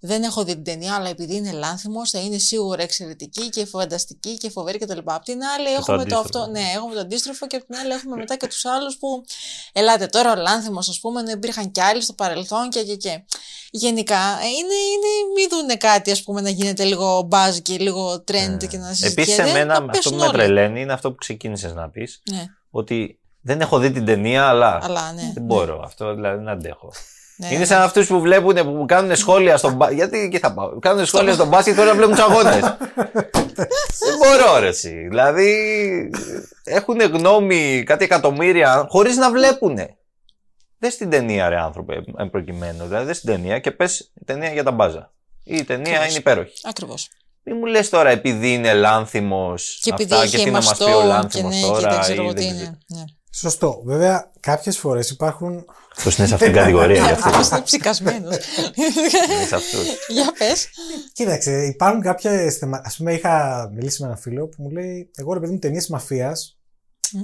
[0.00, 4.36] δεν έχω δει την ταινία, αλλά επειδή είναι λάνθιμος, θα είναι σίγουρα εξαιρετική και φανταστική
[4.38, 4.98] και φοβερή κτλ.
[5.04, 6.38] Απ' την άλλη, το έχουμε το, αντίστροφο.
[6.38, 6.50] αυτό.
[6.50, 9.24] Ναι, έχουμε το αντίστροφο και απ' την άλλη έχουμε μετά και τους άλλους που.
[9.72, 13.24] Ελάτε τώρα, ο λάνθιμος, ας πούμε, να υπήρχαν κι άλλοι στο παρελθόν και και και.
[13.70, 18.12] Γενικά, ε, είναι, είναι μη δούνε κάτι, ας πούμε, να γίνεται λίγο buzz και λίγο
[18.14, 19.32] trend και να συζητιέται.
[19.32, 20.32] Επίση, εμένα να αυτό που πέσουν με όλοι.
[20.32, 22.22] τρελαίνει είναι αυτό που ξεκίνησες να πεις.
[22.30, 24.78] Ναι, Ότι δεν έχω δει την ταινία, αλλά.
[24.82, 25.30] αλλά ναι.
[25.34, 25.82] Δεν μπορώ.
[25.84, 26.92] Αυτό δηλαδή δεν αντέχω.
[27.40, 27.64] Ναι, Είναι ναι.
[27.64, 29.96] σαν αυτούς που βλέπουν, που κάνουν σχόλια στον μπάσκετ.
[29.96, 32.60] Γιατί εκεί θα πάω; Κάνουν σχόλια στον μπάσκετ χωρί να βλέπουν τους αγώνες.
[34.04, 35.06] Δεν μπορώ, ρε, εσύ.
[35.08, 35.50] Δηλαδή,
[36.64, 39.78] έχουν γνώμη κάτι εκατομμύρια χωρίς να βλέπουν.
[40.78, 42.84] Δες την ταινία, ρε άνθρωπε, εν προκειμένου.
[42.84, 45.12] Δηλαδή, δες την ταινία και πες η ταινία για τα μπάζα.
[45.44, 46.08] Ή η ταινία Ακριβώς.
[46.08, 46.60] είναι υπέροχη.
[46.68, 47.08] Ακριβώς.
[47.42, 49.78] Μην μου λες τώρα επειδή είναι λάνθιμος.
[49.82, 51.80] Και επειδή αυτά, είχε και τι να μας ημαστό πει ο και λάνθιμος ναι, τώρα.
[51.80, 52.78] και δεν ξέρω ή εγώ τι δεν είναι.
[52.86, 53.04] Ναι.
[53.32, 53.82] Σωστό.
[53.84, 55.64] Βέβαια, κάποιες φορές υπάρχουν.
[55.96, 57.28] Αυτός είναι σε αυτήν την κατηγορία γι' αυτό.
[57.28, 58.36] Αυτός είναι ψικασμένος.
[59.28, 59.86] Είναι σε αυτούς.
[60.08, 60.68] Για πες.
[61.12, 62.88] Κοίταξε, υπάρχουν κάποια θέματα.
[62.88, 65.88] Α πούμε, είχα μιλήσει με ένα φίλο που μου λέει: Εγώ ρε παιδί μου ταινίες
[65.88, 66.58] μαφίας.
[67.12, 67.20] Μμ.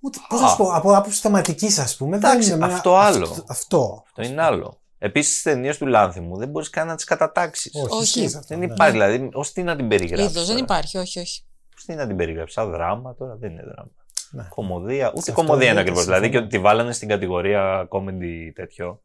[0.00, 2.18] Ούτε, πώς να σου πω, από άποψη θεματικής, ας πούμε.
[2.18, 3.24] δεν Εντάξει, είναι εμένα- αυτό άλλο.
[3.30, 3.44] Αυτό.
[3.48, 4.02] αυτό.
[4.06, 4.80] Αυτό είναι άλλο.
[4.98, 7.72] Επίσης, στις ταινίες του Λάνθιμου δεν μπορείς καν να τις κατατάξεις.
[7.74, 8.02] Όχι, Όχι.
[8.02, 8.64] ισχύει αυτό, Δεν ναι.
[8.64, 10.30] υπάρχει, δηλαδή, ως τι να την περιγράψεις.
[10.30, 11.44] Είδος, δεν υπάρχει, όχι, όχι.
[11.76, 13.90] Πώ τι να την περιγράψεις, σαν δράμα τώρα δεν είναι δράμα.
[14.34, 14.46] Ναι.
[14.48, 16.02] Κομμωδία, ούτε Σε αυτό κομμωδία είναι ναι, ακριβώς.
[16.02, 16.20] συμφωνώ.
[16.20, 19.02] Δηλαδή και ότι τη βάλανε στην κατηγορία comedy τέτοιο,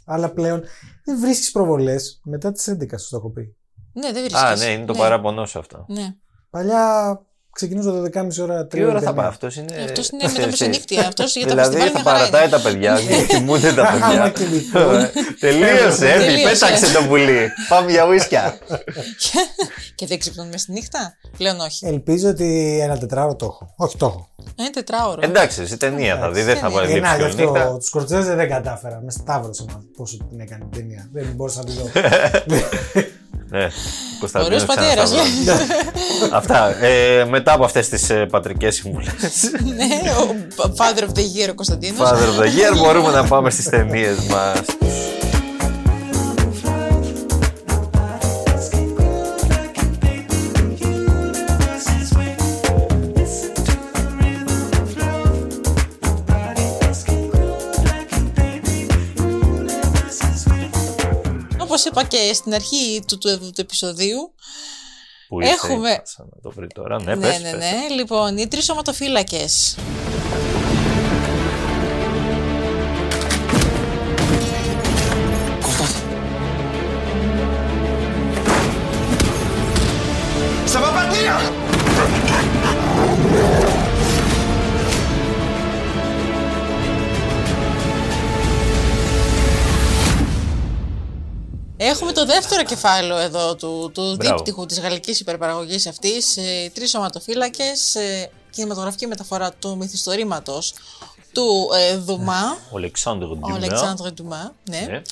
[0.04, 0.62] αλλά πλέον
[1.04, 3.56] δεν βρίσκεις προβολές μετά τις 11, σου το έχω πει.
[3.92, 4.42] ναι, δεν βρίσκεις.
[4.42, 5.84] Α, ναι, είναι το παράπονό σου αυτό.
[5.88, 6.14] Ναι.
[6.50, 7.20] Παλιά
[7.52, 9.74] ξεκινούσα το 12.30 ώρα 3 Τι ώρα θα πάει αυτός, είναι.
[9.84, 11.06] Αυτός είναι με τα μεσονύχτια.
[11.06, 12.56] Αυτός για τα Δηλαδή φεστιβάλ θα μια χαρά παρατάει είναι.
[12.56, 14.28] τα παιδιά, δεν κοιμούνται τα Άμα παιδιά.
[14.30, 15.08] κοιμηθούν.
[15.40, 16.64] Τελείωσε, έφυγε, Τελείωσε.
[16.66, 17.50] πέταξε το πουλί.
[17.68, 18.58] Πάμε για ουίσκια.
[19.94, 21.16] Και δεν ξυπνούν μέσα στη νύχτα.
[21.38, 21.86] Πλέον όχι.
[21.86, 23.74] Ελπίζω ότι ένα τετράωρο το έχω.
[23.76, 24.28] Όχι, το έχω.
[24.58, 25.20] Είναι τετράωρο.
[25.24, 27.62] Εντάξει, σε ταινία θα δει, δεν θα πάει Ε, να, λείψει γι' και όλη νύχτα.
[27.64, 29.00] αυτό τους Σκορτσέζες δεν κατάφερα.
[29.04, 31.08] Με σταύρωσε μα πόσο την έκανε την ταινία.
[31.12, 31.90] Δεν μπορούσα να τη δω.
[34.22, 36.32] Ναι, Κωνσταντίνος Ωραίος πατέρας, ξανασταυρώνει.
[36.32, 36.84] Αυτά.
[36.84, 39.12] ε, Μετά από αυτές τις ε, πατρικές συμβουλές,
[39.76, 40.10] Ναι,
[40.56, 42.08] ο father of the year ο Κωνσταντίνος.
[42.10, 44.60] Father of the Year, μπορούμε να πάμε στις ταινίες μας.
[61.92, 64.34] Είπα και στην αρχή του, του, του επεισοδίου,
[65.28, 67.02] Πού είσαι, Έχουμε- κάτσα να το βρει τώρα.
[67.02, 67.58] Ναι, ναι, πες, ναι, πες.
[67.60, 67.94] ναι.
[67.94, 69.76] Λοιπόν, οι τρεις σωματοφύλακες.
[91.84, 97.94] Έχουμε το δεύτερο κεφάλαιο εδώ του, του δίπτυχου της γαλλικής υπερπαραγωγής αυτής, ε, τρεις σωματοφύλακες,
[97.94, 100.74] ε, κινηματογραφική μεταφορά του μυθιστορήματος
[101.32, 102.56] του ε, Δουμά.
[102.70, 103.28] Ο Αλεξάνδρου
[104.16, 104.54] Δουμά.
[104.70, 104.80] Ναι.
[104.80, 105.02] ναι.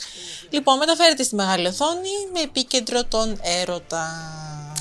[0.50, 4.06] Λοιπόν, μεταφέρεται στη μεγάλη οθόνη με επίκεντρο τον έρωτα.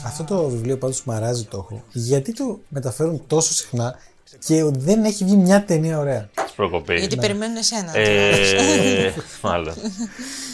[0.06, 1.14] Αυτό το βιβλίο πάντως μου
[1.50, 1.84] το έχω.
[1.92, 4.00] Γιατί το μεταφέρουν τόσο συχνά
[4.46, 7.00] και δεν έχει βγει μια ταινία ωραία; Προκοπής.
[7.00, 7.22] Γιατί ναι.
[7.22, 7.98] περιμένουν εσένα.
[7.98, 9.74] Ε, μάλλον.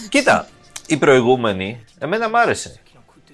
[0.10, 0.48] Κοίτα,
[0.88, 2.80] η προηγούμενη, εμένα μ' άρεσε.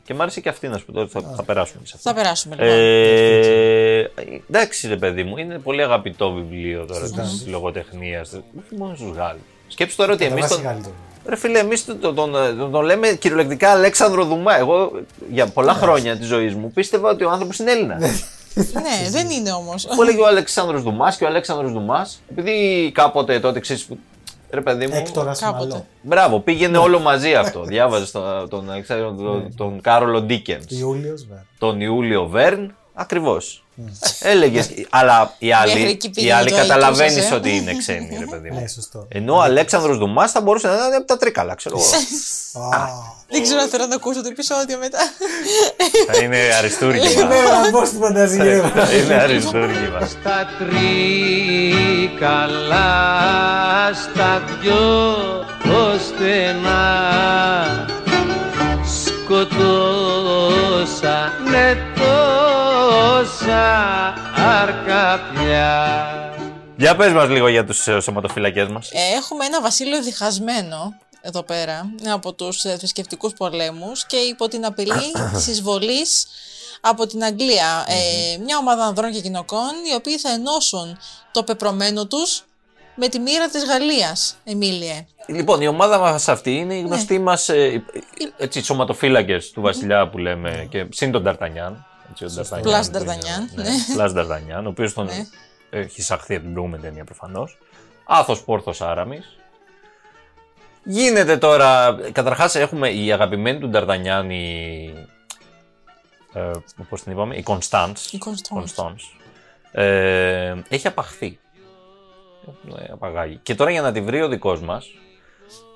[0.04, 2.22] Και μ' άρεσε και αυτή να σου πω τώρα, θα, θα περάσουμε σε Θα αυτό.
[2.22, 2.70] περάσουμε λοιπόν.
[2.74, 4.12] Ε,
[4.50, 8.32] εντάξει ρε παιδί μου, είναι πολύ αγαπητό βιβλίο τώρα της λογοτεχνίας.
[8.34, 9.42] Όχι μόνο στους Γάλλους.
[9.68, 10.94] Σκέψου τώρα ότι εμείς Εμείς τον.
[11.26, 14.58] Ρε φίλε, εμείς τον, τον, τον, τον, τον λέμε κυριολεκτικά Αλέξανδρο Δουμά.
[14.58, 14.92] Εγώ
[15.32, 17.98] για πολλά χρόνια της ζωής μου πίστευα ότι ο άνθρωπος είναι Έλληνα.
[18.00, 19.88] ναι, δεν είναι όμως.
[19.96, 23.88] Που έλεγε ο Αλεξάνδρος Δουμάς και ο Αλέξανδρος Δουμάς, επειδή κάποτε τότε ξέρεις.
[24.52, 24.94] Ρε παιδί μου.
[24.96, 25.64] Έκτορα Κάποτε.
[25.66, 25.86] Σμαλό.
[26.02, 27.64] Μπράβο, πήγαινε όλο μαζί αυτό.
[27.72, 30.66] Διάβαζε τον, τον, Αλεξάνδρο- τον, τον Κάρολο Ντίκενς.
[30.80, 31.46] Ιούλιος βέβαια.
[31.60, 32.76] Τον Ιούλιο Βέρν.
[32.94, 33.61] Ακριβώς.
[34.20, 34.70] Έλεγες.
[34.89, 37.36] Αλλά οι άλλοι, Μέχρι εκεί οι πήγαινε άλλοι το καταλαβαίνεις IQ σας, ε.
[37.36, 38.60] ότι είναι ξένοι, ρε παιδί μου.
[38.60, 39.06] Ναι, σωστό.
[39.10, 41.88] Ενώ ο Αλέξανδρος Δουμάς θα μπορούσε να είναι από τα τρίκαλα, ξέρω εγώ.
[42.76, 42.88] Α,
[43.28, 45.00] Δεν ξέρω αν θέλω να ακούσω το επεισόδιο μετά.
[46.12, 47.24] θα είναι αριστούργημα.
[47.26, 48.72] Ναι, να μπω στη φαντασία.
[48.76, 50.06] θα είναι αριστούργημα.
[50.06, 50.48] Στα
[52.12, 52.89] τρίκαλα
[53.94, 54.80] στα δυο
[56.06, 56.90] στενά σκοτώσανε
[66.78, 68.90] Για πες μας λίγο για τους ε, σωματοφυλακές μας.
[68.92, 74.66] Ε, Έχουμε ένα βασίλειο διχασμένο εδώ πέρα από τους ε, θρησκευτικούς πολέμους και υπό την
[74.66, 76.28] απειλή της εισβολής
[76.82, 77.86] από την Αγγλία.
[77.88, 80.98] Ε, μια ομάδα ανδρών και γυναικών οι οποίοι θα ενώσουν
[81.32, 82.44] το πεπρωμένο τους
[82.96, 85.06] με τη μοίρα της Γαλλίας, Εμίλιε.
[85.28, 87.84] Λοιπόν, η ομάδα μας αυτή είναι η γνωστή μας ε,
[88.38, 91.86] έτσι, σωματοφύλακες του βασιλιά που λέμε και συν τον Νταρτανιάν.
[92.12, 93.70] Έτσι, ο Νταρτανιάν Πλάς που είναι- Νταρτανιάν, Ναι, ναι.
[93.94, 95.26] Πλάς Νταρτανιάν, ο οποίος τον Ναι.
[95.72, 97.58] Έχει εισαχθεί από την προηγούμενη ταινία προφανώς.
[98.06, 99.36] Άθος Πόρθος Άραμις.
[100.84, 105.08] Γίνεται τώρα, καταρχάς έχουμε η αγαπημένη του Νταρτανιάν, η...
[106.34, 106.52] Ε,
[106.90, 108.14] πώς την είπαμε, η Κωνσταντς.
[108.14, 108.84] Η Constance.
[108.84, 109.20] Constance.
[109.72, 111.40] Ε, έχει απαχθεί.
[112.78, 113.40] Ε, απαγάγει.
[113.44, 114.88] Και τώρα για να τη βρει ο δικός μας,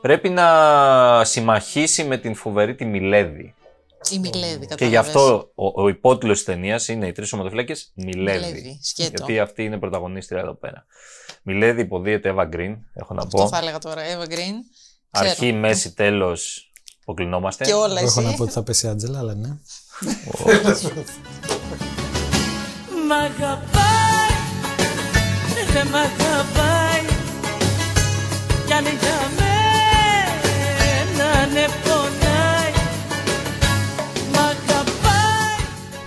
[0.01, 3.54] πρέπει να συμμαχίσει με την φοβερή τη Μιλέδη.
[4.11, 8.45] Η Μιλέδη, Και γι' αυτό ο, ο υπότιτλος της ταινίας είναι οι τρεις σωματοφυλάκες Μιλέδη.
[8.45, 9.09] Μιλέδη, σκέτο.
[9.15, 10.85] Γιατί αυτή είναι πρωταγωνίστρια εδώ πέρα.
[11.43, 13.47] Μιλέδη υποδίεται Εύα Γκριν, έχω να Αυτό πω.
[13.47, 14.55] θα έλεγα τώρα, Eva Green.
[15.09, 15.57] Αρχή, Ξέρω.
[15.57, 17.65] μέση, τέλος, αποκλεινόμαστε.
[17.65, 18.37] Και όλα Έχω να εσύ.
[18.37, 19.47] πω ότι θα πέσει η Άντζελα, αλλά ναι.
[23.07, 24.33] Μ' αγαπάει,
[25.73, 27.05] δεν μ' αγαπάει
[28.65, 29.44] Κι αν για μένα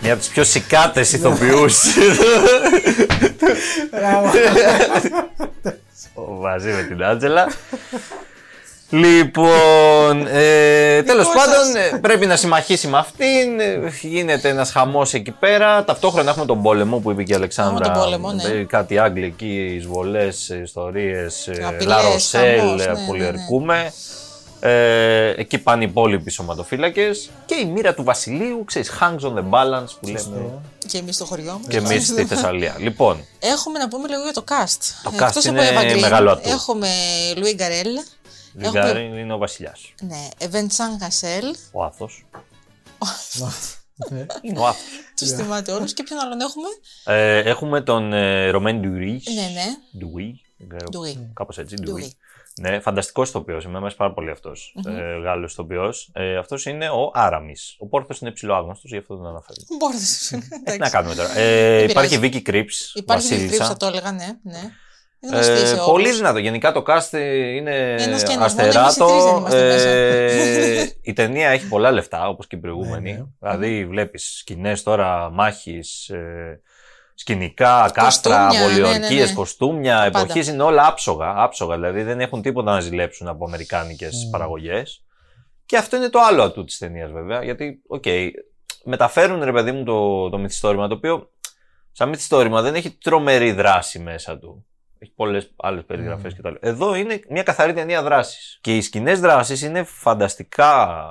[0.08, 1.84] Μια από τις πιο σικάτες ηθοποιούς.
[6.40, 7.48] Μαζί με την Άντζελα.
[8.90, 11.46] Λοιπόν, ε, τέλος Δικό σας.
[11.46, 16.46] πάντων ε, πρέπει να συμμαχίσει με αυτήν, ε, γίνεται ένας χαμός εκεί πέρα, ταυτόχρονα έχουμε
[16.46, 18.42] τον πόλεμο που είπε και η Αλεξάνδρα, Έχουμε τον πόλεμο, ναι.
[18.42, 23.92] ε, κάτι Άγγλοι εκεί, εισβολές, ε, ιστορίες, ε, Απειλές, Λαροσέλ, χαμός, ε, ναι, ναι, πολιορκούμε.
[24.60, 29.50] Ε, εκεί πάνε οι υπόλοιποι σωματοφύλακες και η μοίρα του βασιλείου, ξέρεις, hangs on the
[29.50, 31.66] balance που λέμε Και εμείς στο χωριό μας.
[31.68, 32.74] και εμείς στη Θεσσαλία.
[32.78, 34.78] Λοιπόν, Έχουμε να πούμε λίγο για το cast.
[35.02, 36.48] Το Ε, cast εκτός είναι από Eva Green, μεγάλο ατού.
[36.48, 36.88] Έχουμε
[37.36, 37.86] Λουί Γκαρέλ.
[38.54, 41.54] Λιγκάρι είναι ο βασιλιάς, Ναι, Βεντσάν Χασέλ.
[41.72, 42.26] ο άθος.
[44.42, 44.82] είναι ο άθος.
[45.16, 45.92] Του θυμάται όλους.
[45.92, 46.68] Και ποιον άλλον έχουμε;
[47.04, 49.22] Ε, έχουμε τον ε, Ρωμέν Ντουρί.
[49.34, 49.64] Ναι, ναι.
[49.98, 50.40] Ντουί.
[50.90, 51.30] Ντουί.
[51.34, 51.74] Κάπως έτσι.
[51.82, 52.14] Ντουί.
[52.62, 52.70] Ντουί.
[52.70, 53.62] Ναι, φανταστικός ηθοποιός.
[53.62, 54.74] Εμένα μου αρέσει πάρα πολύ αυτός.
[54.86, 56.10] Ε, Γάλλος ηθοποιός.
[56.12, 57.76] Ε, αυτός είναι ο Άραμις.
[57.78, 59.56] Ο Πόρθος είναι ψηλοάγνωστο, γι' αυτό τον αναφέρω.
[59.78, 60.04] Μπορείτε.
[60.64, 61.38] Ε, τι να κάνουμε τώρα.
[61.38, 62.76] Ε, υπάρχει η Vicky Crips.
[62.94, 63.64] Υπάρχει η Βασίλισσα.
[63.64, 64.26] θα το έλεγα, ναι.
[64.42, 64.58] ναι.
[65.20, 66.16] Είναι γνωστή Ε, σε πολύ όλους.
[66.16, 66.38] δυνατό.
[66.38, 67.12] Γενικά το cast
[67.56, 68.84] είναι Ένας και ένας, μόνο αστεράτο.
[68.84, 69.88] εμείς οι τρεις δεν είμαστε μέσα.
[69.88, 73.12] Ε, η ταινία έχει πολλά λεφτά, όπως και η προηγούμενη.
[73.12, 73.24] Ναι, ναι.
[73.50, 76.60] Δηλαδή βλέπεις σκηνές τώρα μάχης, ε,
[77.18, 79.32] σκηνικά, κάστρα, Κοστούμια, πολιορκίες, ναι, ναι, ναι.
[79.32, 80.52] κοστούμια, Τα εποχής πάντα.
[80.52, 81.74] είναι όλα άψογα, άψογα.
[81.74, 85.04] Δηλαδή δεν έχουν τίποτα να ζηλέψουν από αμερικάνικες παραγωγές.
[85.66, 88.04] Και αυτό είναι το άλλο ατού της ταινίας βέβαια, γιατί, οκ,
[88.84, 91.30] μεταφέρουν ρε παιδί μου το, το μυθιστόρημα, το οποίο
[91.92, 94.66] σαν μυθιστόρημα δεν έχει τρομερή δράση μέσα του.
[94.98, 96.54] Έχει πολλές άλλες περιγραφές κτλ.
[96.60, 98.58] Εδώ είναι μια καθαρή ταινία δράσης.
[98.60, 101.02] Και οι σκηνές δράσης είναι φανταστικά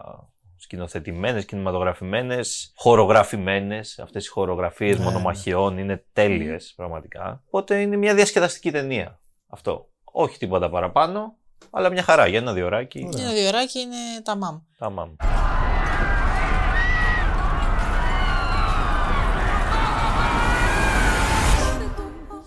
[0.68, 4.00] σκηνοθετημένες, κινηματογραφημένες, χορογραφημένες.
[4.00, 7.42] Αυτές οι χορογραφίες μονομαχιών είναι τέλειες πραγματικά.
[7.46, 9.20] Οπότε είναι μια διασκεδαστική ταινία.
[9.48, 9.90] Αυτό.
[10.04, 11.36] Όχι τίποτα παραπάνω.
[11.70, 13.10] Αλλά μια χαρά για ένα διωράκι.
[13.20, 14.60] Ένα διωράκι είναι τα μαμ.
[14.78, 15.16] Τα μαμ.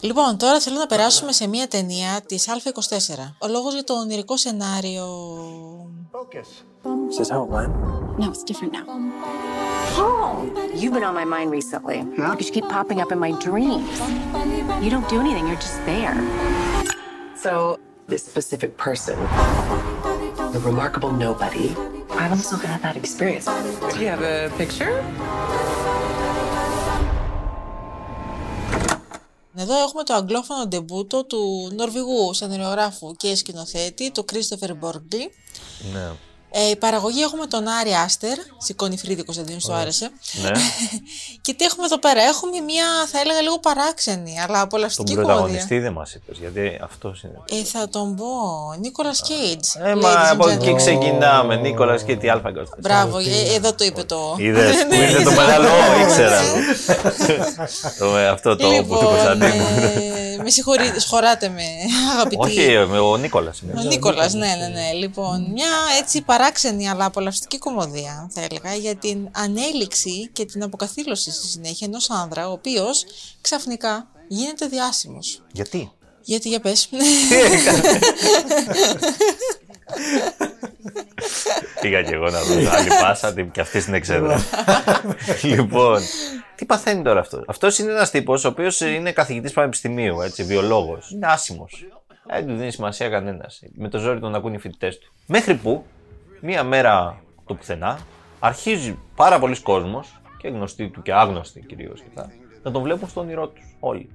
[0.02, 3.14] Λοιπόν, τώρα θέλω να περάσουμε σε μια ταινία της Α24.
[3.38, 5.06] Ο λόγος για το ονειρικό σενάριο...
[7.09, 7.73] Is this how it went?
[8.19, 8.85] No, it's different now.
[9.95, 10.49] Paul,
[10.79, 11.97] you've been on my mind recently.
[11.97, 12.31] Yeah?
[12.31, 13.95] Because you keep popping up in my dreams.
[14.83, 16.15] You don't do anything, you're just there.
[17.35, 19.17] So, this specific person,
[20.53, 21.67] the remarkable nobody,
[22.11, 23.45] I've also had that experience.
[23.91, 24.93] Do you have a picture?
[29.57, 35.31] Εδώ έχουμε το αγγλόφωνο ντεμπούτο του Νορβηγού σενεριογράφου και σκηνοθέτη, του Κρίστοφερ Μπόργκλι.
[35.93, 36.11] Ναι.
[36.52, 40.10] Ε, η παραγωγή έχουμε τον Άρη Άστερ, σηκώνει φρύδι Κωνσταντίνου, σου άρεσε.
[40.42, 40.50] ναι.
[41.44, 45.34] και τι έχουμε εδώ πέρα, έχουμε μια θα έλεγα λίγο παράξενη, αλλά Τον απολαυστική κομμωδία.
[45.34, 47.60] πρωταγωνιστή δεν μας είπες, γιατί αυτός είναι.
[47.60, 48.26] Ε, θα τον πω,
[48.80, 49.64] Νίκολας Κέιτ.
[49.88, 51.56] Ε, μα από εκεί ξεκινάμε.
[51.56, 54.34] Νίκολας και τι Αλφα Μπράβο, ε, εδώ το είπε το.
[54.38, 56.40] Είδες που ήρθε το μεγάλο «Ω», ήξερα.
[57.98, 59.64] Το, ε, Αυτό το όπου του Κωνσταντίνου.
[60.36, 61.62] ε, με συγχωρείτε, σχωράτε με,
[62.14, 62.36] αγαπητοί.
[62.40, 63.62] Όχι, ε, με ο Νίκολας.
[63.78, 64.92] Ο Νίκολας, ναι, ναι, ναι.
[64.92, 65.68] Λοιπόν, μια
[66.00, 66.38] έτσι παράξενη
[66.90, 72.48] αλλά απολαυστική κομμωδία, θα έλεγα, για την ανέλυξη και την αποκαθήλωση στη συνέχεια ενός άνδρα,
[72.48, 73.04] ο οποίος
[73.40, 75.42] ξαφνικά γίνεται διάσημος.
[75.52, 76.88] Γιατί; Γιατί για πες.
[81.80, 84.44] Πήγα και εγώ να δω άλλη πάσα τι- και αυτή την εξέδρα.
[85.42, 86.00] λοιπόν,
[86.54, 91.10] τι παθαίνει τώρα αυτό; Αυτός είναι ένας τύπος ο οποίος είναι καθηγητής πανεπιστημίου, έτσι, βιολόγος.
[91.10, 91.86] Είναι άσημος.
[92.26, 93.60] Δεν του δίνει σημασία κανένας.
[93.74, 95.12] Με το ζόρι τον ακούν οι φοιτητές του.
[95.26, 95.84] Μέχρι που
[96.40, 97.98] μία μέρα το πουθενά
[98.38, 102.02] αρχίζει πάρα πολλοί κόσμος και γνωστοί του και άγνωστοι κυρίως
[102.62, 103.64] να τον βλέπουν στο όνειρό τους.
[103.80, 104.08] Όλοι.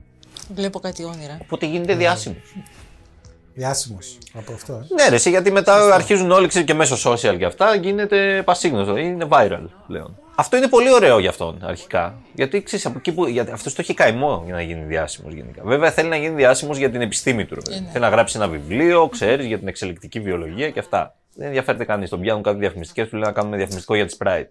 [0.54, 1.38] Βλέπω κάτι όνειρα.
[1.42, 2.56] Οπότε γίνεται διάσημος.
[3.54, 4.90] Διάσημος από αυτός.
[4.90, 4.94] Ε.
[4.94, 8.98] Ναι, ρε, εσύ, γιατί μετά αρχίζουν όλοι ξέρεις, και μέσω social και αυτά γίνεται πασίγνωστο.
[8.98, 10.18] Είναι viral πλέον.
[10.36, 12.16] Αυτό είναι πολύ ωραίο για αυτόν αρχικά.
[12.34, 13.28] Γιατί ξέρεις, από εκεί που.
[13.28, 15.62] Γιατί αυτός το έχει καημό για να γίνει διάσημος γενικά.
[15.64, 17.56] Βέβαια θέλει να γίνει διάσημος για την επιστήμη του.
[17.56, 17.78] Ρε, παιδί.
[17.78, 17.90] Ε, ναι.
[17.92, 21.16] Θέλει να γράψει ένα βιβλίο, ξέρεις, για την εξελικτική βιολογία και αυτά.
[21.36, 22.08] Δεν ενδιαφέρεται κανεί.
[22.08, 24.50] Τον πιάνουν κάτι διαφημιστικές, του λένε να κάνουμε διαφημιστικό για τη Sprite.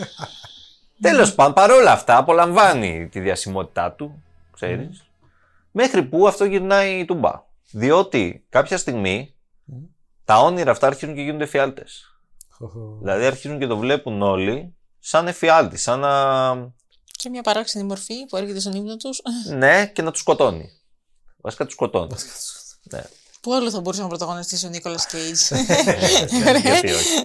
[1.00, 4.22] Τέλος πάντων, παρόλα αυτά, απολαμβάνει τη διασημότητά του,
[4.52, 5.04] ξέρεις.
[5.70, 7.42] Μέχρι που αυτό γυρνάει τουμπά.
[7.70, 9.34] Διότι κάποια στιγμή
[10.24, 12.14] τα όνειρα αυτά αρχίζουν και γίνονται εφιάλτες.
[13.00, 16.52] Δηλαδή αρχίζουν και το βλέπουν όλοι σαν εφιάλτη, σαν να.
[17.04, 19.20] Και μια παράξενη μορφή που έρχεται στον ύπνο τους.
[19.48, 20.70] ναι, και να τους σκοτώνει.
[21.36, 22.14] Βασικά τους σκοτώνει.
[22.82, 23.02] ναι.
[23.40, 25.36] Πού άλλο θα μπορούσε να πρωταγωνιστήσει ο Νίκολας Κέιτ.
[26.62, 27.24] Γιατί όχι.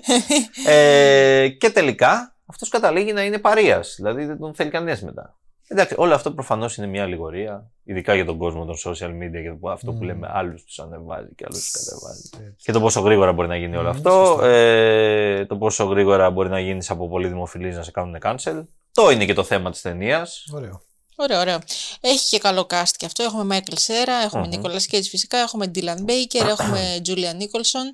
[0.65, 3.83] ε, και τελικά αυτός καταλήγει να είναι παρεία.
[3.95, 5.37] Δηλαδή δεν τον θέλει κανένας μετά.
[5.67, 9.57] Εντάξει, όλο αυτό προφανώς είναι μια αλληγορία, ειδικά για τον κόσμο των social media και
[9.61, 12.53] το- αυτό που λέμε, άλλους τους ανεβάζει και άλλους τους κατεβάζει.
[12.57, 16.59] Και το πόσο γρήγορα μπορεί να γίνει όλο αυτό, ε, το πόσο γρήγορα μπορεί να
[16.59, 18.63] γίνεις από πολύ δημοφιλή να σε κάνουν cancel.
[18.91, 20.43] Το είναι και το θέμα της ταινίας.
[20.53, 20.81] Ωραίο.
[21.15, 21.59] Ωραίο, ωραίο.
[22.01, 23.23] Έχει και καλό cast και αυτό.
[23.23, 27.93] Έχουμε Μάικλ Σέρα, έχουμε Νίκολας Κέιτζ φυσικά, έχουμε Ντίλαν Μπέικερ, έχουμε Τζούλια Νίκολσον.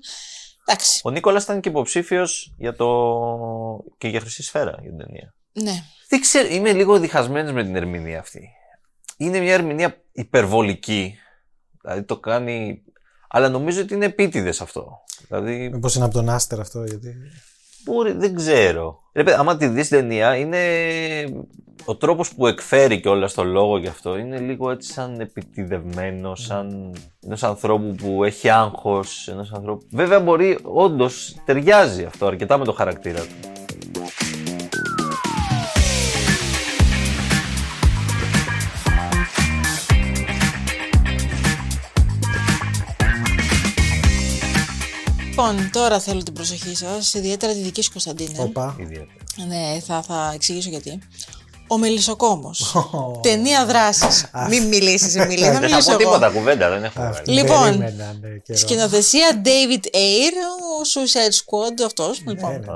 [0.66, 1.02] Εντάξει.
[1.04, 2.88] Ο Νίκολα ήταν και υποψήφιος για το.
[3.98, 5.34] και για χρυσή σφαίρα για την ταινία.
[5.52, 5.84] Ναι.
[6.10, 8.50] Δεν ξέρω, είμαι λίγο διχασμένος με την ερμηνεία αυτή.
[9.18, 11.18] Είναι μια ερμηνεία υπερβολική.
[11.82, 12.84] Δηλαδή το κάνει.
[13.30, 15.04] Αλλά νομίζω ότι είναι επίτηδες αυτό.
[15.28, 15.70] Δηλαδή.
[15.70, 17.16] Μήπως είναι από τον Άστερ αυτό, γιατί.
[17.84, 19.00] Μπορεί, δεν ξέρω.
[19.14, 20.58] Ρε παιδί, άμα τη δεις την ταινία, είναι
[21.86, 26.36] ο τρόπος που εκφέρει και όλα στο λόγο γι' αυτό είναι λίγο έτσι σαν επιτιδευμένο,
[26.36, 29.86] σαν ενός ανθρώπου που έχει άγχος, ενός ανθρώπου...
[29.92, 33.61] Βέβαια μπορεί, όντως, ταιριάζει αυτό αρκετά με το χαρακτήρα του.
[45.52, 48.36] Λοιπόν, τώρα θέλω την προσοχή σας, ιδιαίτερα τη δική σου Κωνσταντίνε.
[48.42, 48.76] Οπα.
[48.80, 49.08] Ιδιαίτερα.
[49.48, 51.00] Ναι, θα, θα εξηγήσω γιατί.
[51.68, 52.76] Ο Μελισσοκόμος.
[53.22, 54.26] Ταινία δράσης.
[54.50, 55.44] Μην μιλήσεις, Εμίλη.
[55.44, 55.98] θα Δεν θα μιλήσω πω εγώ.
[56.00, 57.16] τίποτα, κουβέντα, δεν έχω βγάλει.
[57.18, 58.60] Αυτή Λοιπόν, περίμενα, ναι, καιρό.
[58.60, 62.22] Σκηνοθεσία David Ayer, ο Suicide Squad αυτός.
[62.24, 62.52] Ναι, Λοιπόν.
[62.52, 62.76] ναι.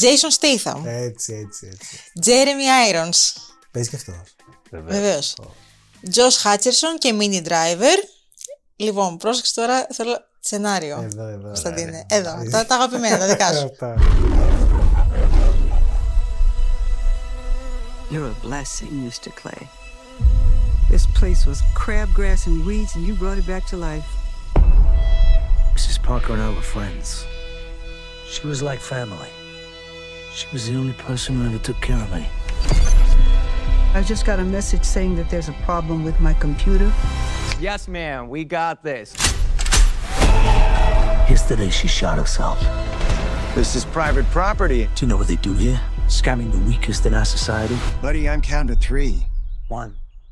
[0.00, 0.80] Jason Statham.
[0.84, 1.98] Έτσι, έτσι, έτσι.
[2.24, 3.18] Jeremy Irons.
[3.72, 4.14] Παίζει και αυτός.
[4.70, 4.94] Βεβαίως.
[5.00, 5.34] Βεβαίως.
[6.14, 8.08] Josh Hutcherson και Mini Driver.
[8.76, 11.01] Λοιπόν, πρόσεξε τώρα, θέλω σενάριο.
[11.03, 11.47] Εδώ, εδώ.
[11.47, 12.05] Κωνσταντίνε.
[12.09, 12.31] Εδώ.
[12.51, 13.65] Τα, τα αγαπημένα, τα δικά σου.
[13.65, 13.95] Αυτά.
[18.11, 19.29] You're a blessing, Mr.
[19.41, 19.67] Clay.
[20.91, 24.07] This place was crabgrass and weeds, and you brought it back to life.
[25.75, 25.97] Mrs.
[26.03, 27.25] Parker and I were friends.
[28.33, 29.31] She was like family.
[30.37, 32.27] She was the only person who ever took care of me.
[33.95, 36.91] I just got a message saying that there's a problem with my computer.
[37.59, 39.13] Yes, ma'am, we got this.
[41.34, 42.58] Yesterday, she shot herself.
[43.54, 44.82] This is private property.
[44.94, 45.78] Do you know what they do here?
[46.20, 47.76] Scamming the weakest in our society.
[48.02, 49.14] Buddy, I'm counting to three.
[49.68, 49.90] One,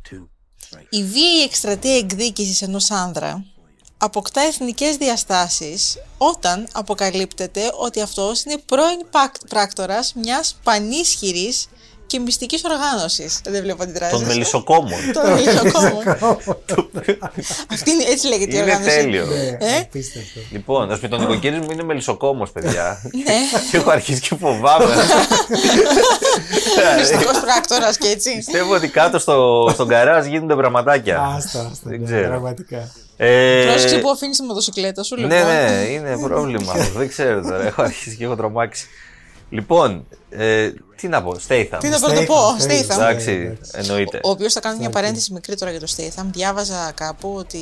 [0.09, 0.29] two.
[0.89, 3.45] Η βίαιη εκστρατεία εκδίκησης ενός άνδρα
[3.99, 11.69] αποκτά εθνικές διαστάσεις όταν αποκαλύπτεται ότι αυτός είναι πρώην πακ- πράκτορας μιας πανίσχυρης
[12.07, 13.41] και μυστικής οργάνωσης.
[13.45, 14.19] Δεν βλέπω αντιδράσεις.
[14.19, 14.99] Των μελισσοκόμων.
[15.15, 16.03] Των μελισσοκόμων.
[17.73, 18.97] Αυτή είναι, έτσι λέγεται η Είναι οργάνωση.
[18.97, 19.27] τέλειο.
[19.59, 20.41] Ε; Απίστευτο.
[20.51, 23.03] Λοιπόν, ας πούμε, τον νοικοκύρη μου είναι μελισσοκόμος, παιδιά.
[23.13, 23.35] Ναι.
[23.71, 24.95] και έχω αρχίσει και φοβάμαι.
[26.99, 28.37] Μυστικός πράκτορας και έτσι.
[28.37, 31.21] Πιστεύω ότι κάτω στο, στον καράζ γίνονται πραγματάκια.
[31.21, 31.71] Άστα, άστα.
[31.83, 32.29] Δεν ναι, ξέρω.
[32.29, 32.91] Πραγματικά.
[33.17, 35.31] Ε, Πρόσεξε που αφήνεις τη μοτοσυκλέτα σου, λοιπόν.
[35.31, 36.73] ναι, ναι, είναι πρόβλημα.
[36.73, 36.99] αυτό.
[36.99, 37.67] Δεν ξέρω τώρα.
[37.67, 38.87] Έχω αρχίσει και έχω τρομάξει.
[39.51, 41.81] Λοιπόν, ε, τι να πω, Στέιθαμ.
[41.81, 42.91] Τι να πω, να το πω, Statham.
[42.95, 44.21] Εντάξει, εννοείται.
[44.23, 46.25] Ο οποίος θα κάνω μια παρένθεση μικρή τώρα για το Statham.
[46.33, 47.59] Διάβαζα κάπου ότι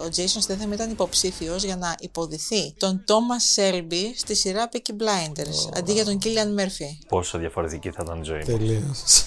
[0.00, 5.76] ο Jason Statham ήταν υποψήφιος για να υποδηθεί τον Thomas Shelby στη σειρά Peaky Blinders
[5.78, 6.96] αντί για τον Killian Murphy.
[7.08, 8.44] Πόσο διαφορετική θα ήταν η ζωή μου.
[8.44, 9.24] Τελείως.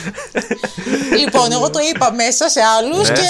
[1.24, 3.14] λοιπόν, εγώ το είπα μέσα σε άλλους Ναι.
[3.14, 3.22] και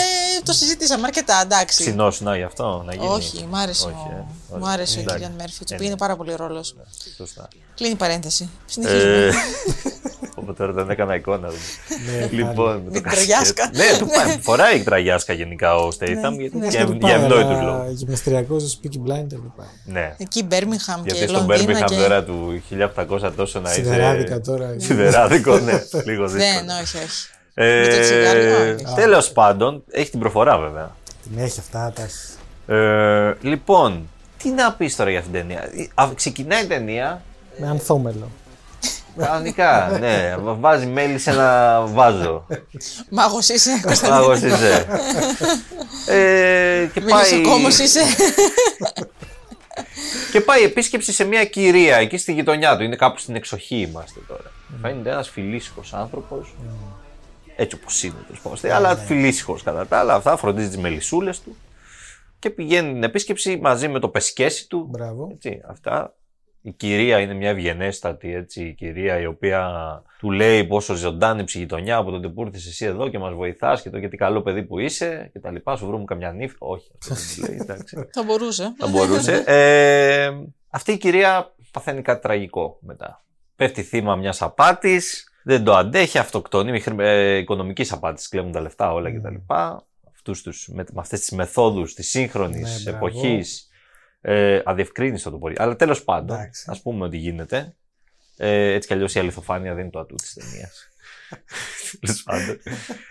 [0.44, 1.82] το συζητήσαμε αρκετά, εντάξει.
[1.82, 3.06] Ξινόσουνα γι' αυτό να γίνει.
[3.06, 4.72] Όχι, μ' άρεσε, Όχι, ο, ε, μου όχι.
[4.72, 5.24] άρεσε ο Εντάξει.
[5.38, 5.64] Killian Murphy.
[5.66, 5.96] Του Ε, πήγαινε ναι.
[5.96, 6.64] πάρα πολύ ο ρόλο.
[7.16, 7.48] Σωστά.
[7.74, 8.50] Κλείνει η παρένθεση.
[8.66, 9.19] Συνεχίζουμε.
[9.26, 9.32] Ε,
[10.34, 11.48] Οπότε τώρα δεν έκανα εικόνα.
[11.48, 13.26] Ναι, λοιπόν, Με το την κασκέτ.
[13.26, 13.70] τραγιάσκα.
[13.74, 14.38] Ναι, του πάει.
[14.40, 16.66] Φοράει τραγιάσκα γενικά ο Στέιθαμ Ναι, για ναι.
[16.68, 17.98] για- Του για πάει, ευνόητους αλλά λόγους.
[17.98, 19.66] Γυμναστηριακό στο Peaky Blinder δεν πάει.
[19.84, 20.14] Ναι.
[20.18, 21.94] Εκεί Birmingham Γιατί και στον Λονδίνα Birmingham και...
[21.96, 22.62] τώρα του
[22.96, 23.82] 1800 τόσο να είσαι.
[23.82, 24.74] Σιδεράδικα τώρα.
[24.76, 25.72] Σιδεράδικο, ναι.
[26.04, 26.64] Λίγο δύσκολο.
[26.66, 27.28] Δεν, όχι, όχι.
[27.54, 28.94] Με το τσιγάρο, Ε, όχι.
[28.94, 30.90] Τέλος πάντων, έχει την προφορά βέβαια.
[31.22, 32.16] Την έχει αυτά, τα έχει.
[32.66, 34.08] Ε, λοιπόν,
[34.42, 37.22] τι να πεις τώρα για αυτήν την ταινία; Α, Ξεκινάει η ταινία.
[37.58, 38.30] Με ανθόμελο.
[39.16, 40.36] Κανονικά, ναι.
[40.38, 42.46] Βάζει μέλι σε ένα βάζο.
[43.10, 44.20] Μάγος είσαι, Κωνσταντίνε.
[44.20, 44.86] Μάγος είσαι.
[46.06, 48.00] Ε, και πάει, Μελισσοκόμος είσαι.
[50.32, 52.82] και πάει επίσκεψη σε μια κυρία εκεί στη γειτονιά του.
[52.82, 54.52] Είναι κάπου στην εξοχή είμαστε τώρα.
[54.82, 56.54] Φαίνεται ένας φιλήσυχος άνθρωπος.
[57.56, 58.76] Έτσι όπως είναι, τέλος πάντων.
[58.76, 60.14] Αλλά φιλήσυχος κατά τα άλλα.
[60.14, 61.56] Αυτά φροντίζει τις μελισσούλες του.
[62.38, 64.86] Και πηγαίνει την επίσκεψη μαζί με το πεσκέσι του.
[64.90, 65.30] Μπράβο.
[65.32, 66.14] Έτσι, αυτά.
[66.62, 69.72] Η κυρία είναι μια ευγενέστατη έτσι, η κυρία η οποία
[70.18, 73.82] του λέει πόσο ζωντάνη η γειτονιά από τότε που ήρθες εσύ εδώ και μας βοηθάς
[73.82, 75.76] και το γιατί καλό παιδί που είσαι και τα λοιπά.
[75.76, 76.54] Σου βρούμε καμιά νύφη.
[76.58, 77.96] Όχι, αυτό δεν του λέει, εντάξει.
[78.14, 78.74] Θα μπορούσε.
[78.78, 79.42] Θα μπορούσε.
[79.46, 80.30] Ε,
[80.70, 83.24] αυτή η κυρία παθαίνει κάτι τραγικό μετά.
[83.56, 88.60] Πέφτει θύμα μιας απάτης, δεν το αντέχει, αυτοκτονεί με χρη- ε, οικονομικής απάτης, κλέβουν τα
[88.60, 89.34] λεφτά όλα κτλ.
[90.14, 93.06] Αυτούς τους, με, με αυτές τις μεθόδους της σύγχρονης Ναι, μπράβο.
[94.20, 94.42] Εποχή.
[94.42, 95.54] Ε, αδιευκρίνηστο το μπορεί.
[95.58, 96.64] Αλλά τέλος πάντων, Εντάξει.
[96.68, 97.74] ας πούμε ότι γίνεται.
[98.36, 100.88] Ε, έτσι κι αλλιώς η αληθοφάνεια δεν είναι το ατού της ταινίας.
[102.00, 102.58] Τέλος πάντων.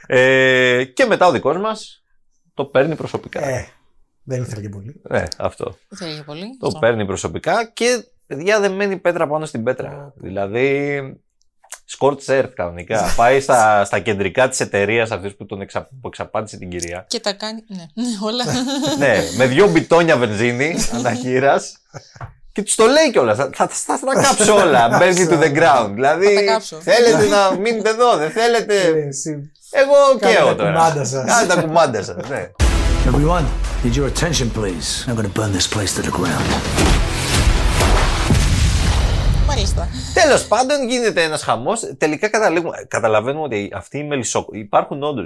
[0.07, 2.03] Ε, και μετά ο δικός μας
[2.53, 3.47] το παίρνει προσωπικά.
[3.47, 3.67] Ε,
[4.23, 5.01] δεν ήθελε και πολύ.
[5.09, 5.77] Ναι, αυτό.
[5.87, 6.57] Δεν θέλει πολύ.
[6.59, 6.79] Το Αυτό.
[6.79, 10.13] παίρνει προσωπικά και παιδιά δεν μένει πέτρα πάνω στην πέτρα.
[10.15, 10.99] Δηλαδή,
[11.97, 13.01] Scorch Earth κανονικά.
[13.15, 17.05] Πάει στα, στα κεντρικά της εταιρείας αυτής που, τον εξα, που εξαπάτησε την κυρία.
[17.07, 17.63] Και τα κάνει.
[17.67, 18.43] Ναι, ναι, όλα.
[18.99, 21.77] ναι, με δύο μπιτόνια βενζίνη αναχείρας.
[22.51, 23.37] Και τους το λέει κιόλας.
[23.37, 24.97] Θα, θα, θα, θα τα κάψω όλα.
[24.97, 25.89] Μπαίνει to the ground.
[25.93, 26.77] Δηλαδή, τα κάψω.
[26.81, 30.71] θέλετε να μείνετε εδώ, δεν θέλετε; Ε, εσύ, Εγώ Κάντε καίω τα τώρα.
[30.71, 31.25] κουμάντα σας.
[31.25, 32.15] Κάντε τα κουμάντα σας.
[32.29, 32.49] Ναι.
[33.05, 33.45] Everyone,
[33.83, 35.07] need your attention, please.
[35.07, 36.98] I'm gonna burn this place to the ground.
[39.85, 40.21] Μάλιστα.
[40.21, 41.93] Τέλος πάντων, γίνεται ένας χαμός.
[41.97, 44.59] Τελικά καταλήγουμε, καταλαβαίνουμε ότι αυτοί οι μελισσοκόμοι.
[44.59, 45.25] Υπάρχουν όντως.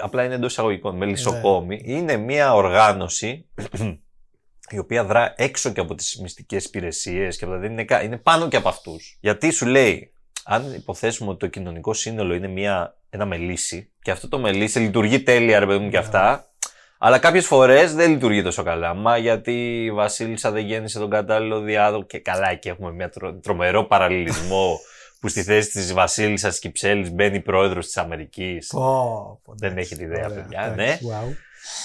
[0.00, 0.96] Απλά είναι εντός εισαγωγικών.
[0.96, 3.46] Μελισσοκόμοι είναι μια οργάνωση
[4.70, 8.02] η οποία δρά έξω και από τις μυστικές υπηρεσίες και από τα- δεν είναι, κα-
[8.02, 9.18] είναι πάνω και από αυτούς.
[9.20, 10.12] Γιατί σου λέει,
[10.44, 15.22] αν υποθέσουμε ότι το κοινωνικό σύνολο είναι μια, ένα μελίσι και αυτό το μελίσι λειτουργεί
[15.22, 16.48] τέλεια, ρε παιδί μου, και αυτά,
[16.98, 18.94] αλλά κάποιες φορές δεν λειτουργεί τόσο καλά.
[18.94, 23.34] Μα γιατί η Βασίλισσα δεν γέννησε τον κατάλληλο διάδοχο και καλά, εκεί έχουμε μια τρο,
[23.34, 24.78] τρομερό παραλληλισμό
[25.20, 28.66] που στη θέση της Βασίλισσας Κυψέλης μπαίνει πρόεδρος της Αμερικής.
[28.66, 28.80] Πω,
[29.44, 31.12] πω, Δεν εντάξει, έχετε ιδέα, ωραία, παιδιά, εντάξει, ναι.
[31.12, 31.34] wow.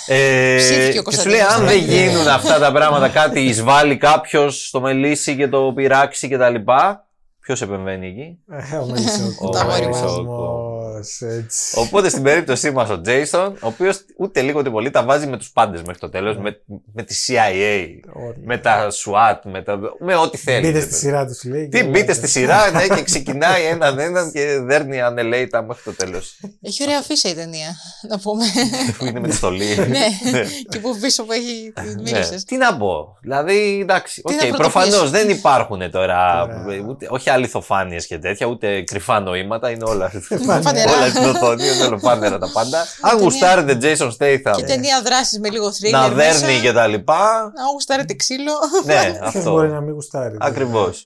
[0.08, 1.72] Ε, Ψήθηκε ο και σου λέει, Κωνσταντίνος αν τώρα.
[1.72, 6.50] δεν γίνουν αυτά τα πράγματα, κάτι εισβάλλει κάποιος στο μελίσι και το πειράξει και τα
[6.50, 7.08] λοιπά.
[7.40, 8.40] Ποιος επεμβαίνει εκεί;
[8.72, 10.02] Ε, Ο Μελισσοκόμος, Τα αγόρι μας.
[10.98, 11.26] Έτσι.
[11.76, 15.38] Οπότε στην περίπτωσή μας ο Jason, ο οποίος ούτε λίγο ούτε πολύ τα βάζει με
[15.38, 16.62] τους πάντες μέχρι το τέλος, με,
[16.94, 18.42] με τη CIA, Όλοι.
[18.46, 20.68] με τα SWAT, με, τα, με ό,τι θέλει.
[20.68, 21.68] Μπείτε στη σειρά τους, λέει.
[21.68, 22.14] Τι και μπείτε όλα.
[22.14, 26.40] στη σειρά, ναι, και ξεκινάει έναν έναν και δέρνει ανελέητα μέχρι το τέλος.
[26.62, 27.76] Έχει ωραία αφίσα η ταινία,
[28.10, 28.44] να πούμε.
[28.98, 29.76] που είναι με τη στολή.
[30.32, 31.74] ναι, και που πίσω που έχει.
[31.86, 32.02] Ναι.
[32.02, 32.44] Μίλησε.
[32.48, 33.18] Τι να πω.
[33.22, 34.72] Δηλαδή, εντάξει, Τι οκ, να πρωτοπείς.
[34.72, 36.48] προφανώς δεν υπάρχουν τώρα.
[36.48, 36.66] Τώρα.
[36.88, 39.70] Ούτε, όχι αληθοφάνειες και τέτοια, ούτε κρυφά νοήματα.
[39.70, 40.12] Είναι όλα,
[40.90, 41.02] Φανερά.
[41.04, 42.80] όλα στην οθόνη, είναι ολοφάνερα τα πάντα.
[42.80, 45.92] Αν ταινία- γουστάρετε Jason Statham, Και ταινία δράσης με λίγο thriller.
[45.92, 46.40] να μέσα.
[46.40, 47.52] δέρνει και τα λοιπά.
[47.56, 48.54] Να γουστάρετε ξύλο.
[48.86, 49.76] Ναι, Ποιος μπορεί αυτό.
[49.76, 50.36] να μην γουστάρει.
[50.40, 51.04] Ακριβώς.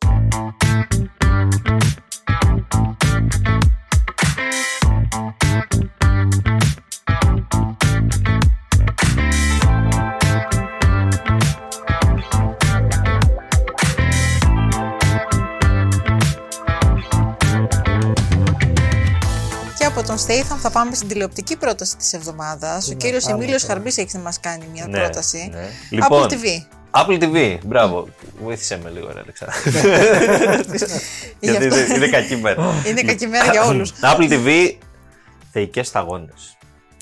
[20.17, 22.87] Και από τον Στέιθαμ θα πάμε στην τηλεοπτική πρόταση της εβδομάδας.
[22.87, 23.73] Ο να κύριος πάμε Εμίλιος τώρα.
[23.73, 25.49] Χαρμπής έχει να μας κάνει μια Ναι, πρόταση.
[25.51, 25.67] ναι.
[25.89, 26.67] Λοιπόν, Apple TV.
[26.91, 28.07] Apple TV, μπράβο.
[28.41, 29.59] Βοήθησε με λίγο, ρε Αλεξάνδρα.
[31.39, 31.79] Γι' Γιατί αυτό.
[31.79, 32.73] είναι, είναι κακή μέρα.
[32.87, 33.93] Είναι κακή μέρα για όλους.
[34.13, 34.77] Apple TV,
[35.51, 36.57] θεϊκές σταγόνες.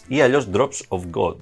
[0.07, 1.37] Ή αλλιώς Drops of God.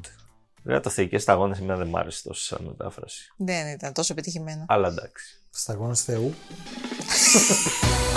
[0.64, 3.34] Βέβαια το θεϊκές σταγόνες εμένα δεν μ' άρεσε τόσο σαν μετάφραση.
[3.38, 4.66] Δεν ήταν τόσο επιτυχημένο.
[4.68, 5.43] Αλλά εντάξει.
[5.56, 6.34] Σταγόνες Θεού.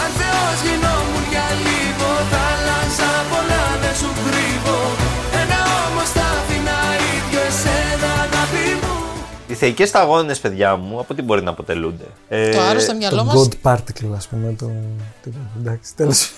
[0.03, 4.79] Αν Θεός γινόμουν για λίγο Θα άλλαζα πολλά δεν σου κρύβω
[5.43, 6.79] Ένα όμως θα άφηνα
[7.15, 8.97] ίδιο εσένα αγάπη μου
[9.47, 13.25] Οι θεϊκές σταγόνες, παιδιά μου, από τι μπορεί να αποτελούνται; Ε, Το άρρωστο μυαλό Το
[13.25, 13.33] μα.
[13.35, 14.53] God Particle, ας πούμε.
[14.59, 14.71] Το...
[15.23, 15.51] τίποτα.
[15.59, 16.33] Εντάξει, τέλος.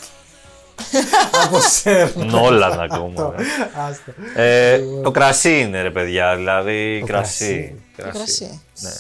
[1.45, 2.25] Από σέρνα.
[2.25, 3.35] Νόλαν ακόμα.
[3.37, 3.45] ρε.
[3.89, 4.43] Άστα.
[4.43, 6.37] Ε, το κρασί είναι, ρε παιδιά.
[6.37, 7.81] Δηλαδή, Το κρασί.
[7.97, 8.61] Το κρασί.
[8.81, 8.91] Ναι.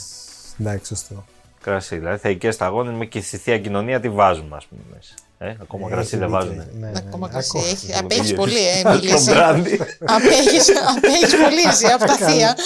[0.61, 1.25] Εντάξει, σωστό.
[1.69, 1.97] Κρασί.
[1.97, 4.81] Δηλαδή, θεϊκέ σταγόνε με και στη θεία κοινωνία τι βάζουμε, ας πούμε.
[4.95, 5.13] Μέσα.
[5.41, 6.39] Ε, ακόμα Ε, κρασί έχει δεν δίκιο.
[6.39, 6.57] βάζουν.
[6.81, 7.33] Ναι, ναι, Ακόμα ναι.
[7.33, 7.51] κρασί.
[7.59, 7.71] Ακόμα.
[7.73, 8.37] Έχει- Απέχεις ίδιο.
[8.37, 9.13] πολύ, ε, Το Εμίλη.
[9.31, 9.81] μπράντι.
[10.05, 10.67] Απέχεις
[10.97, 12.57] απέχεις πολύ εσύ από τα θεία.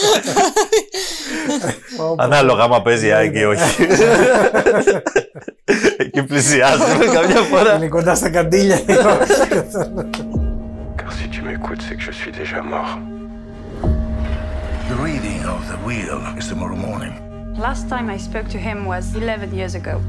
[2.17, 3.83] Ανάλογα άμα παίζει η Άγκη ή όχι.
[5.99, 7.75] Εκεί πλησιάζουμε καμιά φορά.
[7.77, 8.79] Είναι κοντά στα καντήλια.
[10.99, 12.93] Car si tu m'écoutes, c'est que je suis déjà mort.
[14.91, 17.15] The reading of the wheel is tomorrow morning.
[17.59, 20.01] Last time I spoke to him was 11 years ago.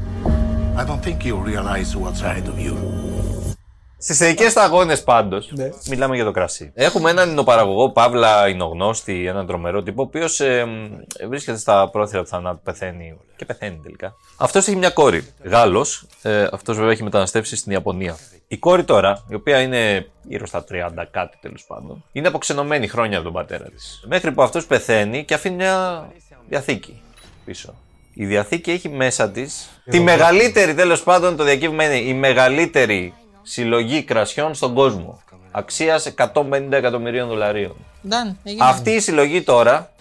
[0.76, 2.76] I don't think you realize what's ahead of you.
[3.98, 5.68] Στις θεϊκές σταγόνε πάντως, Ναι.
[5.88, 6.70] μιλάμε για το κρασί.
[6.74, 10.40] Έχουμε έναν εινοπαραγωγό, Παύλα Ινογνώστη, έναν τρομερό τύπο, ο οποίος
[11.28, 14.12] βρίσκεται στα πρόθυρα του θανάτου, πεθαίνει και πεθαίνει τελικά.
[14.36, 16.06] Αυτός έχει μια κόρη, Γάλλος.
[16.22, 18.16] Ε, Αυτός βέβαια έχει μεταναστεύσει στην Ιαπωνία.
[18.48, 23.16] Η κόρη τώρα, η οποία είναι γύρω στα 30 κάτι τέλος πάντων, είναι αποξενωμένη χρόνια
[23.16, 24.04] από τον πατέρα της.
[24.08, 26.08] Μέχρι που αυτός πεθαίνει και αφήνει μια
[26.48, 27.02] διαθήκη
[27.44, 27.74] πίσω.
[28.14, 34.02] Η διαθήκη έχει μέσα της τη μεγαλύτερη, τέλος πάντων, το διακύβημα είναι η μεγαλύτερη συλλογή
[34.02, 35.22] κρασιών στον κόσμο.
[35.50, 37.76] Αξίας 150 εκατομμυρίων δολαρίων.
[38.08, 38.64] Νταν, έγινε.
[38.64, 39.92] Αυτή η συλλογή τώρα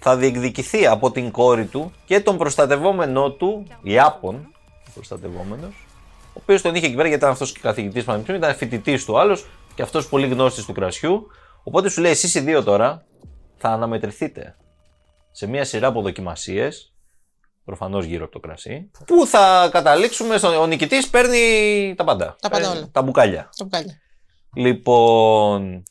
[0.00, 4.54] θα διεκδικηθεί από την κόρη του και τον προστατευόμενό του, Ιάπων,
[4.94, 5.86] προστατευόμενος,
[6.28, 9.18] ο οποίος τον είχε εκεί πέρα γιατί ήταν αυτός και καθηγητής πανεπιστημίου, ήταν φοιτητής του
[9.18, 11.26] άλλος και αυτός πολύ γνώστης του κρασιού.
[11.62, 13.04] Οπότε σου λέει: Εσείς οι δύο τώρα
[13.56, 14.56] θα αναμετρηθείτε
[15.36, 16.92] σε μια σειρά από δοκιμασίες,
[17.64, 20.60] προφανώς γύρω από το κρασί, που θα καταλήξουμε στο.
[20.60, 22.36] Ο νικητής παίρνει τα πάντα.
[22.40, 22.88] Τα πάντα Παίρνει όλα.
[22.92, 23.48] Τα μπουκάλια.
[23.56, 23.98] Το μπουκάλι.
[24.54, 25.82] Λοιπόν,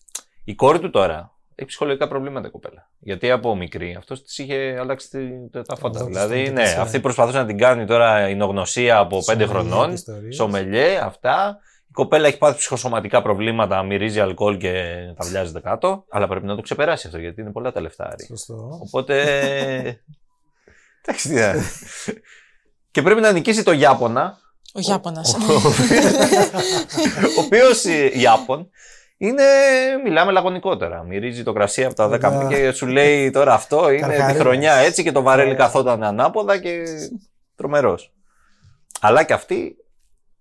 [0.43, 2.89] η κόρη του τώρα έχει ψυχολογικά προβλήματα η κοπέλα.
[2.99, 5.99] Γιατί από μικρή αυτός της είχε αλλάξει τη- τα- τα φώτα.
[5.99, 6.81] Αυτό Δηλαδή, ήταν ναι, τέσσερα.
[6.81, 9.87] αυτή προσπαθούσε να την κάνει τώρα η νογνωσία από 5 Σομελιέ χρονών.
[9.87, 10.35] και ιστορίες.
[10.35, 11.57] Σομελιέ, αυτά.
[11.95, 14.73] Η κοπέλα έχει πάθει ψυχοσωματικά προβλήματα, μυρίζει αλκοόλ και
[15.17, 16.05] τα βλιάζεται κάτω.
[16.09, 18.05] Αλλά πρέπει να το ξεπεράσει αυτό γιατί είναι πολλά τα λεφτά.
[18.05, 18.25] Άρη.
[18.25, 18.79] Σωστό.
[18.81, 19.15] Οπότε.
[21.05, 21.55] Εντάξει, τι να-
[22.91, 24.37] Και πρέπει να νικήσει το Ιάπωνα,
[24.73, 25.33] Ο Ιάπωνας.
[27.37, 27.83] ο οποίος
[28.13, 28.69] Ιάπων
[29.17, 29.43] είναι,
[30.03, 31.03] μιλάμε λαγωνικότερα.
[31.03, 32.47] Μυρίζει το κρασί από τα 10 Ναι.
[32.55, 34.41] και σου λέει τώρα αυτό είναι τη Καρχαρίας.
[34.41, 35.55] χρονιά έτσι και το βαρέλι Ναι.
[35.55, 36.83] καθόταν ανάποδα και
[37.55, 38.13] τρομερός.
[39.01, 39.75] Αλλά και αυτή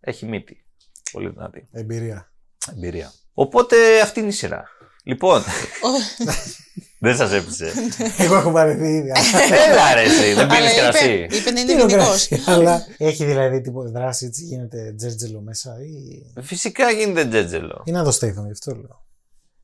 [0.00, 0.63] έχει μύτη.
[1.14, 2.30] Πολύ δυνατή Εμπειρία.
[2.76, 3.12] εμπειρία.
[3.34, 4.64] Οπότε αυτή είναι η σειρά.
[5.04, 5.42] Λοιπόν,
[7.04, 7.72] δεν σας έπεισε.
[8.18, 9.10] Εγώ έχω βαρεθεί ήδη.
[9.70, 11.26] Έλα ρε εσύ, δεν Αλλά πίνεις είπε- κρασί.
[11.30, 12.28] Είπε να Τι είναι γενικός.
[12.28, 16.42] κρασί, Αλλά έχει δηλαδή τίποτα δράση, έτσι γίνεται τζέρτζελο μέσα ή.
[16.42, 17.82] Φυσικά γίνεται τζέτζελο.
[17.84, 19.02] ή να το στέιθον, γι' αυτό λέω.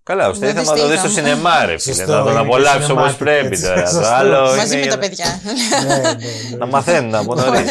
[0.03, 1.01] Καλά, ο Δεν Στέιθαμ δεις θα το δεις Statham.
[1.01, 1.95] στο σινεμά, ρε φίλε.
[1.95, 3.83] Σωστό, Να τον είναι και απολαύσει όπως cinematic, πρέπει έτσι, τώρα.
[3.83, 4.07] Το σωστό.
[4.13, 5.41] άλλο Μαζί είναι με για τα να- παιδιά.
[5.87, 6.03] ναι, ναι,
[6.51, 6.57] ναι.
[6.59, 7.61] Να μαθαίνουν από νωρίς.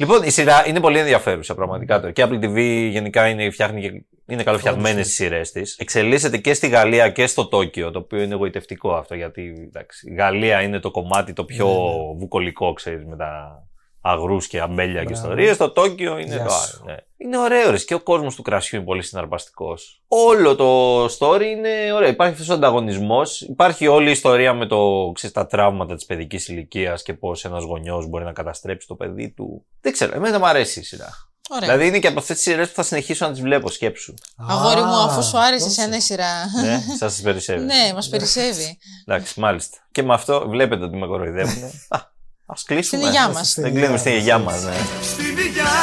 [0.00, 2.12] λοιπόν, η σειρά είναι πολύ ενδιαφέρουσα πραγματικά τώρα.
[2.12, 5.76] Και η Apple TV γενικά είναι, φτιάχνει και είναι καλοφτιαγμένες οι σειρές της.
[5.78, 10.14] Εξελίσσεται και στη Γαλλία και στο Τόκιο, το οποίο είναι εγωιτευτικό αυτό γιατί εντάξει, η
[10.14, 12.18] Γαλλία είναι το κομμάτι το πιο Ναι, ναι.
[12.18, 13.62] βουκολικό, ξέρεις, με τα
[14.00, 15.26] αγρούς και αμπέλια και Μπράβο.
[15.26, 15.56] ιστορίες.
[15.56, 16.80] Το Τόκιο είναι Γεια το σου.
[16.84, 16.92] άλλο.
[16.92, 16.96] Ναι.
[17.16, 17.78] Είναι ωραίο, ρε.
[17.78, 20.02] Και ο κόσμος του κρασιού είναι πολύ συναρπαστικός.
[20.08, 22.08] Όλο το story είναι ωραίο.
[22.08, 23.40] Υπάρχει αυτός ο ανταγωνισμός.
[23.40, 27.64] Υπάρχει όλη η ιστορία με το, ξέρεις, τα τραύματα της παιδικής ηλικίας και πώς ένας
[27.64, 29.64] γονιός μπορεί να καταστρέψει το παιδί του.
[29.80, 30.14] Δεν ξέρω.
[30.14, 31.08] Εμένα μου αρέσει η σειρά.
[31.52, 31.68] Ωραία.
[31.68, 33.68] Δηλαδή είναι και από αυτές τις σειρές που θα συνεχίσω να τις βλέπω.
[33.68, 34.14] Σκέψου.
[34.48, 35.80] Αγόρι μου, Α, αφού σου άρεσε τόσο.
[35.82, 36.32] εσένα η σειρά.
[36.64, 37.64] ναι, σας περισσεύει.
[37.72, 38.78] Ναι, μας περισσεύει.
[39.06, 39.78] Εντάξει, μάλιστα.
[39.92, 41.70] Και με αυτό βλέπετε ότι με κοροϊδεύουν.
[42.50, 43.02] Α, Ας κλείσουμε.
[43.02, 43.54] Στην υγειά μας.
[43.60, 44.72] Δεν κλείνουμε στην υγειά μας, ναι.
[45.02, 45.80] Στην υγειά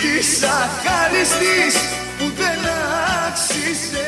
[0.00, 1.74] της αχάριστης
[2.18, 2.60] που δεν
[3.26, 4.07] άξιζε